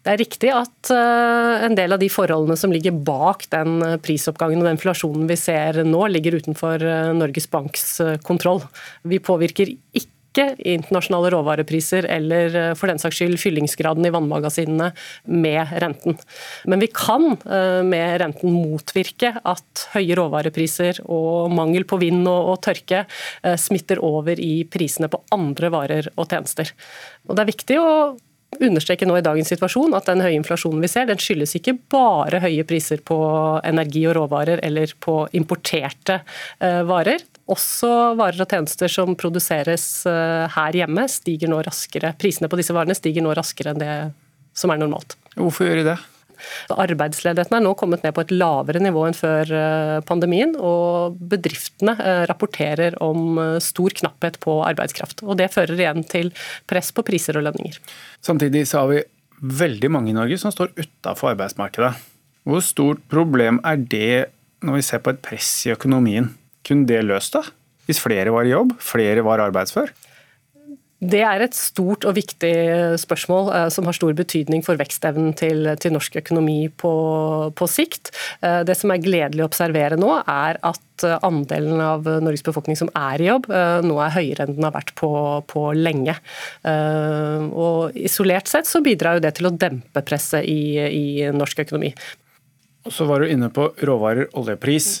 [0.00, 3.98] Det er riktig at eh, en del av de forholdene som ligger bak den eh,
[4.00, 8.62] prisoppgangen og den inflasjonen vi ser nå, ligger utenfor eh, Norges Banks kontroll.
[9.04, 14.90] Vi påvirker ikke ikke internasjonale råvarepriser eller eh, for den saks skyld fyllingsgraden i vannmagasinene
[15.26, 16.18] med renten.
[16.70, 22.60] Men vi kan eh, med renten motvirke at høye råvarepriser og mangel på vind og,
[22.62, 26.70] tørke eh, smitter over i prisene på andre varer og tjenester.
[27.26, 27.92] Og det er viktig å
[28.60, 32.42] understreke nå i dagens situasjon at den høye inflasjonen vi ser, den skyldes ikke bare
[32.42, 33.16] høye priser på
[33.66, 36.18] energi og råvarer eller på importerte
[36.58, 37.22] varer.
[37.50, 42.14] Også varer og tjenester som produseres eh, her hjemme, stiger nå raskere.
[42.20, 43.94] Prisene på disse varene stiger nå raskere enn det
[44.56, 45.16] som er normalt.
[45.34, 45.98] Hvorfor gjør de det?
[46.72, 51.96] Arbeidsledigheten er nå kommet ned på et lavere nivå enn før eh, pandemien, og bedriftene
[51.98, 55.24] eh, rapporterer om stor knapphet på arbeidskraft.
[55.26, 56.32] og Det fører igjen til
[56.70, 57.80] press på priser og lønninger.
[58.24, 59.04] Samtidig så har vi
[59.40, 61.94] veldig mange i Norge som står utafor arbeidsmarkedet.
[62.48, 64.12] Hvor stort problem er det
[64.64, 66.30] når vi ser på et press i økonomien?
[66.70, 67.44] Kunne det løst det?
[67.88, 69.90] Hvis flere var i jobb, flere var arbeidsfør?
[71.00, 72.52] Det er et stort og viktig
[73.00, 76.92] spørsmål eh, som har stor betydning for vekstevnen til, til norsk økonomi på,
[77.56, 78.12] på, sikt.
[78.44, 82.76] Eh, det som er gledelig å observere nå, er at eh, andelen av Norges befolkning
[82.76, 83.48] som er i jobb,
[83.86, 85.10] nå er høyere enn den har vært på,
[85.48, 86.18] på lenge.
[86.68, 91.94] Og Isolert sett så bidrar jo det til å dempe presset i, i norsk økonomi.
[92.84, 94.98] Og så var du inne på råvarer, oljepris.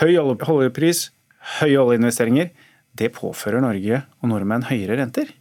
[0.00, 1.10] Høy oljepris,
[1.60, 2.52] høye oljeinvesteringer,
[2.96, 5.32] det påfører Norge og nordmenn høyere renter.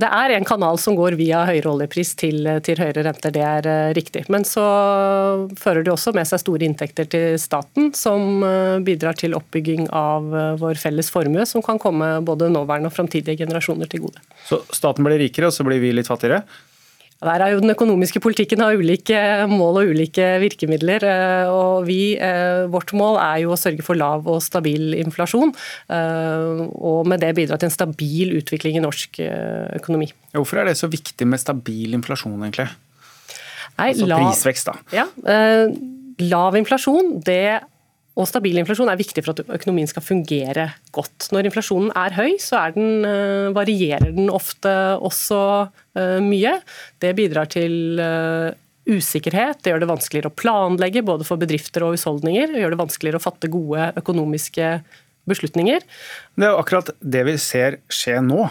[0.00, 3.66] Det er en kanal som går via høyere oljepris til, til, høyere renter, det er
[3.66, 4.22] uh, riktig.
[4.30, 4.62] Men så
[5.58, 10.30] fører det også med seg store inntekter til staten, som uh, bidrar til oppbygging av
[10.30, 14.22] uh, vår felles formue, som kan komme både nåværende og framtidige generasjoner til gode.
[14.46, 16.44] Så staten blir rikere, og så blir vi litt fattigere?
[17.20, 19.18] Der er jo Den økonomiske politikken har ulike
[19.50, 21.04] mål og ulike virkemidler.
[21.04, 25.52] Eh, og vi, eh, Vårt mål er jo å sørge for lav og stabil inflasjon,
[25.90, 29.20] eh, og med det bidra til en stabil utvikling i norsk
[29.76, 30.10] økonomi.
[30.32, 32.70] Hvorfor er det så viktig med stabil inflasjon, egentlig?
[33.78, 34.74] Nei, altså prisvekst, da.
[34.92, 35.06] Ja,
[36.20, 37.60] Lav inflasjon det
[38.18, 41.28] og stabil inflasjon er viktig for at økonomien skal fungere godt.
[41.30, 46.56] Når inflasjonen er høy, så er den, eh, varierer den ofte også eh, mye.
[47.00, 48.50] Det bidrar til eh,
[48.90, 52.50] usikkerhet, det gjør det vanskeligere å planlegge både for bedrifter og husholdninger.
[52.50, 54.72] Det gjør det vanskeligere å fatte gode økonomiske
[55.30, 55.86] beslutninger.
[56.34, 58.48] Det er jo akkurat det vi ser skje nå.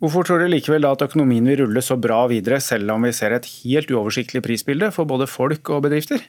[0.00, 3.12] Hvorfor tror dere likevel da at økonomien vil rulle så bra videre, selv om vi
[3.12, 6.22] ser et helt uoversiktlig prisbilde for både folk og bedrifter?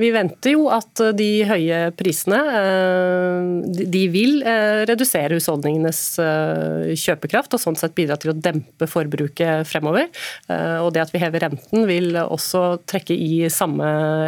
[0.00, 3.50] Vi venter jo at de høye prisene eh,
[3.92, 9.68] de vil eh, redusere husholdningenes eh, kjøpekraft, og sånn sett bidra til å dempe forbruket
[9.68, 10.08] fremover.
[10.48, 13.84] Og det at vi hever renten vil også trekke i samme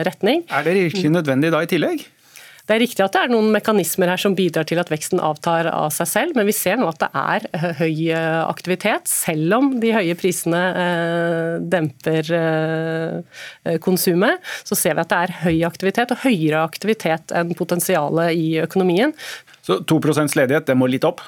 [0.07, 0.45] retning.
[0.53, 2.05] Er det virkelig nødvendig da i tillegg?
[2.67, 5.69] Det er riktig at det er noen mekanismer her som bidrar til at veksten avtar
[5.71, 9.55] av seg selv, men vi ser nå at det er eh, høy eh, aktivitet, selv
[9.55, 12.33] om de høye prisene eh, demper
[13.83, 14.43] konsumet.
[14.67, 19.15] Så ser vi at det er høy aktivitet, og høyere aktivitet enn potensialet i økonomien.
[19.67, 21.23] Så 2% ledighet, det må litt opp?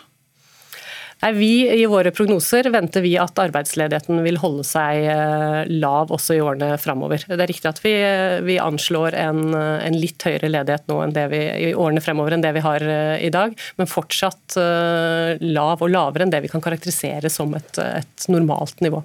[1.19, 6.37] Nei, vi I våre prognoser venter vi at arbeidsledigheten vil holde seg eh, lav også
[6.37, 7.25] i årene framover.
[7.27, 7.95] Det er riktig at vi,
[8.47, 11.01] vi anslår en, en, litt høyere ledighet nå
[11.33, 14.59] vi, i årene fremover enn det vi har eh, i dag, men fortsatt
[15.43, 19.03] lav og lavere enn det vi kan karakterisere som et, et normalt nivå.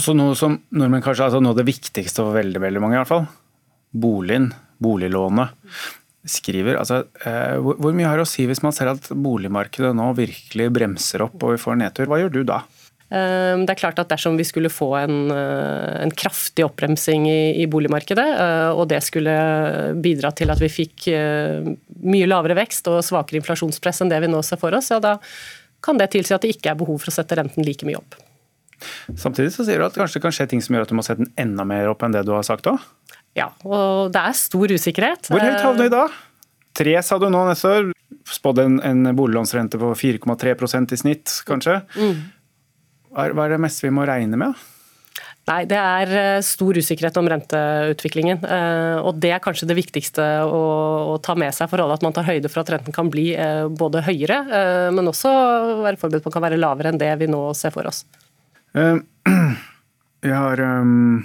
[0.00, 3.00] Så noe som nordmenn kanskje, altså noe av det viktigste for veldig, veldig mange i
[3.02, 3.26] hvert fall,
[3.90, 5.52] boligen, boliglånet
[6.26, 6.76] skriver.
[6.80, 11.24] Altså, eh, hvor mye har å si hvis man ser at boligmarkedet nå virkelig bremser
[11.24, 12.10] opp og vi får nedtur?
[12.10, 12.60] Hva gjør du da?
[13.10, 17.62] Ehm, det er klart at Dersom vi skulle få en, eh, en kraftig oppbremsing i,
[17.62, 19.34] i, boligmarkedet, eh, og det skulle
[19.98, 21.08] bidra til at vi fikk
[22.00, 25.18] mye lavere vekst og svakere inflasjonspress enn det vi nå ser for oss, ja da
[25.82, 28.18] kan det tilsi at det ikke er behov for å sette renten like mye opp.
[29.16, 31.04] Samtidig så sier du at kanskje det kan skje ting som gjør at du må
[31.04, 32.80] sette den enda mer opp enn det du har sagt òg?
[33.38, 35.30] Ja, og det er stor usikkerhet.
[35.30, 36.08] Hvor høyt havner vi da?
[36.80, 37.92] Tre sa du nå neste år.
[38.30, 41.80] Spådd en, en boliglånsrente på 4,3% i snitt, kanskje.
[41.98, 42.20] Mm.
[43.10, 44.68] Hva er det meste vi må regne med?
[45.50, 48.44] Nei, Det er eh, stor usikkerhet om renteutviklingen.
[48.44, 50.60] Eh, og Det er kanskje det viktigste å,
[51.14, 53.30] å ta med seg for alle, at man tar høyde for at renten kan bli
[53.34, 54.42] eh, både høyere,
[54.94, 55.32] men også
[55.86, 58.04] være forberedt på at den kan være lavere enn det vi nå ser for oss.
[60.30, 61.24] Jeg har um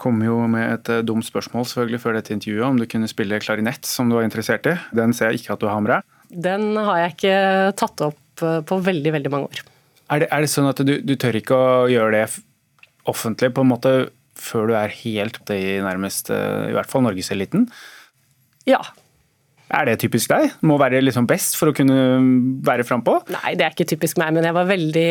[0.00, 3.40] kom jo med et eh, dumt spørsmål selvfølgelig før dette intervjuet, om du kunne spille
[3.42, 4.76] klarinett, som du var interessert i.
[4.96, 6.12] Den ser jeg ikke at du har med deg.
[6.46, 7.38] Den har jeg ikke
[7.82, 9.64] tatt opp eh, på veldig, veldig mange år.
[10.12, 12.26] Er det, er det sånn at du, du, tør ikke å gjøre det
[13.10, 13.96] offentlig, på en måte,
[14.38, 17.66] før du er helt i nærmest, eh, i hvert fall norgeseliten?
[18.68, 18.82] Ja.
[19.74, 20.52] Er det typisk deg?
[20.66, 21.98] Må være liksom best for å kunne
[22.66, 23.18] være frampå?
[23.34, 25.10] Nei, det er ikke typisk meg, men jeg var veldig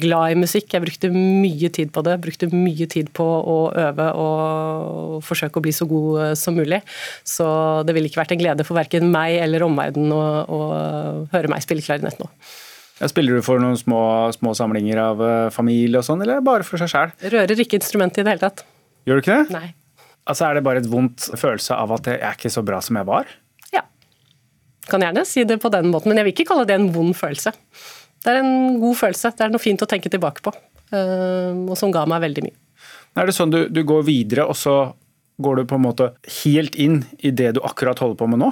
[0.00, 0.70] glad i musikk.
[0.74, 2.16] Jeg brukte mye tid på det.
[2.22, 6.80] Brukte mye tid på å øve og forsøke å bli så god eh, som mulig.
[7.26, 7.46] Så
[7.86, 10.60] det ville ikke vært en glede for verken meg eller omverdenen å, å
[11.34, 12.30] høre meg spille klarinett nå.
[12.98, 14.00] Ja, spiller du for noen små,
[14.34, 17.12] små samlinger av eh, familie og sånn, eller bare for seg sjæl?
[17.34, 18.64] Rører ikke instrumentet i det hele tatt.
[19.06, 19.54] Gjør du ikke det?
[19.54, 19.68] Nei.
[20.28, 22.98] Altså Er det bare et vondt følelse av at jeg er ikke så bra som
[22.98, 23.30] jeg var?
[23.72, 23.84] Ja.
[24.90, 27.14] Kan gjerne si det på den måten, men jeg vil ikke kalle det en vond
[27.16, 27.54] følelse
[28.24, 29.32] det er en god følelse.
[29.36, 30.54] Det er noe fint å tenke tilbake på,
[30.92, 32.58] eh, og som ga meg veldig mye.
[33.18, 34.78] Er det sånn du, du går videre, og så
[35.42, 36.10] går du på en måte
[36.42, 38.50] helt inn i det du akkurat holder på med nå?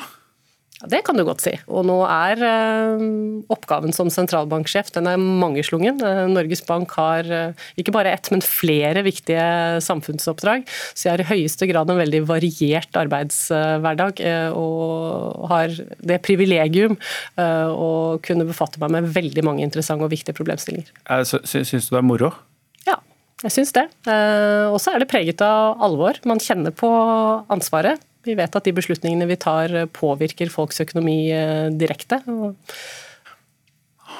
[0.81, 1.55] Ja, Det kan du godt si.
[1.73, 3.05] Og nå er eh,
[3.53, 6.03] oppgaven som sentralbanksjef den er mangeslungen.
[6.05, 10.67] Eh, Norges Bank har eh, ikke bare ett, men flere viktige samfunnsoppdrag.
[10.93, 14.21] Så jeg har i høyeste grad en veldig variert arbeidshverdag
[14.57, 15.73] og har
[16.07, 16.97] det privilegium
[17.37, 17.89] å
[18.25, 20.91] kunne befatte meg med veldig mange interessante og viktige problemstillinger.
[21.27, 22.33] Syns du det er moro?
[22.89, 22.99] Ja,
[23.45, 23.87] jeg syns det.
[24.07, 26.21] Og så er det preget av alvor.
[26.29, 26.91] Man kjenner på
[27.53, 28.03] ansvaret.
[28.27, 32.21] Vi vet at de beslutningene vi tar påvirker folks økonomi eh, direkte.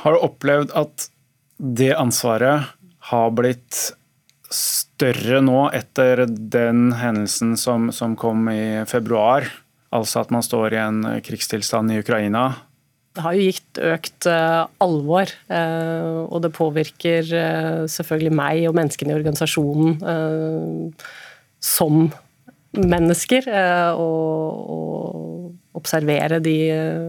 [0.03, 1.09] Har du opplevd at
[1.57, 2.69] det ansvaret
[3.11, 3.81] har blitt
[4.53, 9.49] større nå etter den hendelsen som, som kom i februar?
[9.95, 12.53] Altså at man står i en krigstilstand i Ukraina,
[13.17, 17.31] det har jo gitt økt uh, alvor, og det påvirker
[17.89, 19.95] selvfølgelig meg og menneskene i organisasjonen
[21.65, 22.11] som
[22.83, 25.23] mennesker eh, og, og,
[25.77, 27.03] observere de eh,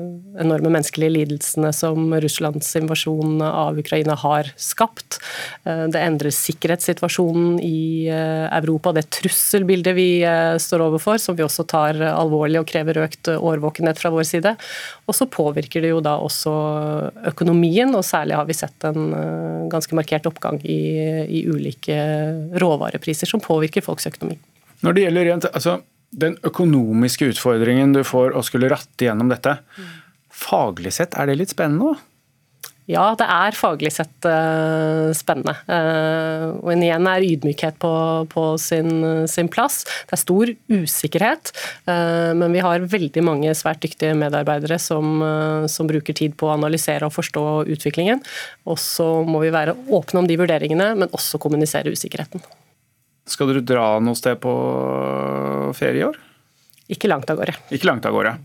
[0.43, 5.21] enorme menneskelige lidelsene som Russlands invasjon av Ukraina har skapt.
[5.63, 10.09] Eh, det endrer sikkerhetssituasjonen i Europa, det trusselbildet vi
[10.61, 14.53] står overfor, som vi også tar alvorlig og krever økt årvåkenhet fra vår side.
[15.07, 16.53] Og så påvirker det jo da også
[17.31, 19.15] økonomien, og særlig har vi sett en
[19.71, 20.81] ganske markert oppgang i,
[21.39, 21.97] i ulike
[22.59, 24.37] råvarepriser som påvirker folks økonomi.
[24.85, 25.79] Når det gjelder rent, altså,
[26.17, 29.57] den økonomiske utfordringen du får å skulle ratte gjennom dette,
[30.33, 31.97] faglig sett, er det litt spennende?
[32.87, 35.57] Ja, det er faglig sett uh, spennende.
[35.67, 37.89] Uh, og igjen er ydmykhet på,
[38.31, 39.81] på sin, sin, plass.
[40.07, 41.51] Det er stor usikkerhet,
[41.89, 45.19] uh, men vi har veldig mange svært dyktige medarbeidere som,
[45.67, 47.43] som, bruker tid på å analysere og forstå
[47.75, 48.23] utviklingen.
[48.63, 52.45] Og så må vi være åpne om de vurderingene, men også kommunisere usikkerheten.
[53.27, 54.53] Skal dere dra noe sted på
[55.77, 56.17] ferie i år?
[56.87, 57.57] Ikke langt av gårde.
[57.75, 58.37] Ikke langt av gårde.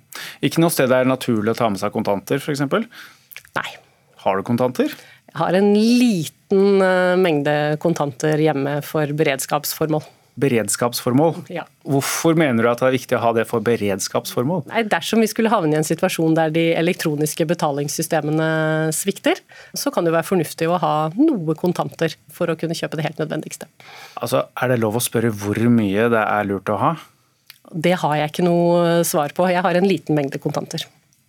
[0.42, 2.64] Ikke noe sted det er naturlig å ta med seg kontanter, f.eks.?
[3.54, 3.68] Nei.
[4.24, 4.90] Har du kontanter?
[5.32, 10.04] Jeg har en liten eh, mengde kontanter hjemme for beredskapsformål.
[10.40, 11.42] Beredskapsformål?
[11.52, 11.66] Ja.
[11.84, 14.64] Hvorfor mener du at det er viktig å ha det for beredskapsformål?
[14.70, 18.48] Nei, dersom vi skulle havne i en situasjon der de elektroniske betalingssystemene
[18.96, 19.42] svikter,
[19.76, 23.20] så kan det være fornuftig å ha noe kontanter for å kunne kjøpe det helt
[23.20, 23.68] nødvendigste.
[24.16, 26.94] Altså, Er det lov å spørre hvor mye det er lurt å ha?
[27.72, 29.48] Det har jeg ikke noe svar på.
[29.52, 30.84] Jeg har en liten mengde kontanter.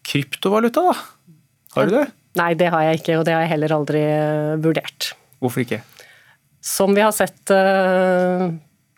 [0.07, 0.95] Kryptovaluta, da?
[1.75, 2.07] Har du det?
[2.39, 5.13] Nei, det har jeg ikke, og det har jeg heller aldri eh, vurdert.
[5.43, 5.81] Hvorfor ikke?
[6.63, 8.47] Som vi har sett uh,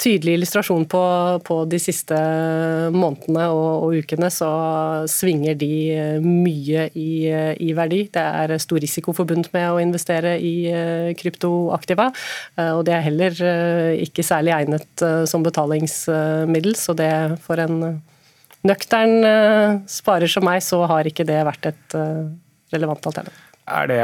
[0.02, 1.02] tydelig illustrasjon på,
[1.48, 2.18] på, de siste
[2.94, 4.50] månedene og, og, ukene, så
[5.12, 7.10] svinger de eh, mye i,
[7.64, 8.04] i, verdi.
[8.14, 10.56] Det er stor risiko forbundet med å investere i
[11.18, 12.10] kryptoaktiva.
[12.76, 13.42] Og det er heller
[14.04, 17.12] ikke særlig egnet som betalingsmiddel, så det
[17.44, 18.00] for en
[18.66, 21.98] nøktern sparer som meg, så har ikke det vært et
[22.74, 23.44] relevant alternativ.
[23.66, 24.02] Er det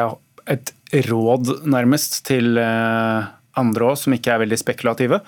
[0.49, 0.73] et
[1.07, 3.29] råd nærmest til eh,
[3.59, 5.21] andre òg, som ikke er veldig spekulative?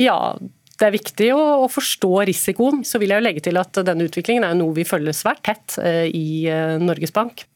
[0.00, 0.36] Ja,
[0.76, 2.82] det er viktig å, forstå risikoen.
[2.84, 5.78] Så vil jeg jo legge til at denne utviklingen er noe vi følger svært tett
[5.80, 7.46] eh, i eh, Norges Bank.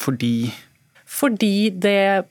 [0.00, 0.50] Fordi?
[1.04, 2.24] Fordi det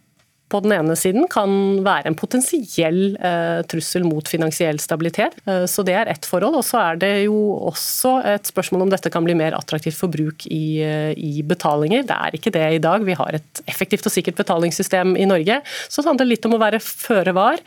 [0.50, 1.52] på den ene siden kan
[1.86, 5.38] være en potensiell eh, trussel mot finansiell stabilitet.
[5.46, 6.58] Eh, så det er ett forhold.
[6.60, 7.38] Og så er det jo
[7.70, 12.06] også et spørsmål om dette kan bli mer attraktivt for bruk i, eh, i, betalinger.
[12.10, 13.06] Det er ikke det i dag.
[13.06, 15.62] Vi har et effektivt og sikkert betalingssystem i Norge.
[15.88, 17.62] Så det handler litt om å være føre var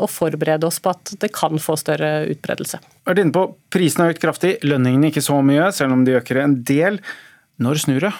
[0.00, 2.80] og forberede oss på at det kan få større utbredelse.
[3.08, 6.42] Vært inne på Prisene har økt kraftig, lønningene ikke så mye, selv om de øker
[6.42, 7.00] en del.
[7.60, 8.12] Når snur det?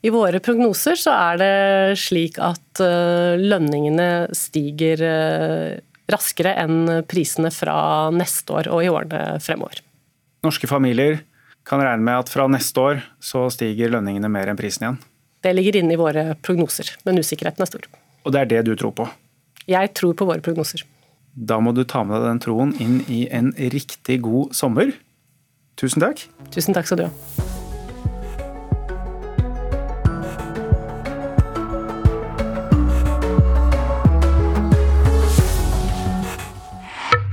[0.00, 5.80] I våre prognoser så er det slik at eh, lønningene stiger eh,
[6.10, 9.82] raskere enn prisene fra neste år og i årene fremover.
[10.46, 11.20] Norske familier
[11.68, 15.00] kan regne med at fra neste år så stiger lønningene mer enn prisen igjen?
[15.44, 17.84] Det ligger inne i våre prognoser, men usikkerheten er stor.
[18.24, 19.08] Og det er det du tror på?
[19.68, 20.82] Jeg tror på våre prognoser.
[21.36, 24.92] Da må du ta med deg den troen inn i en riktig god sommer.
[25.80, 26.26] Tusen takk.
[26.52, 27.59] Tusen takk skal du ha.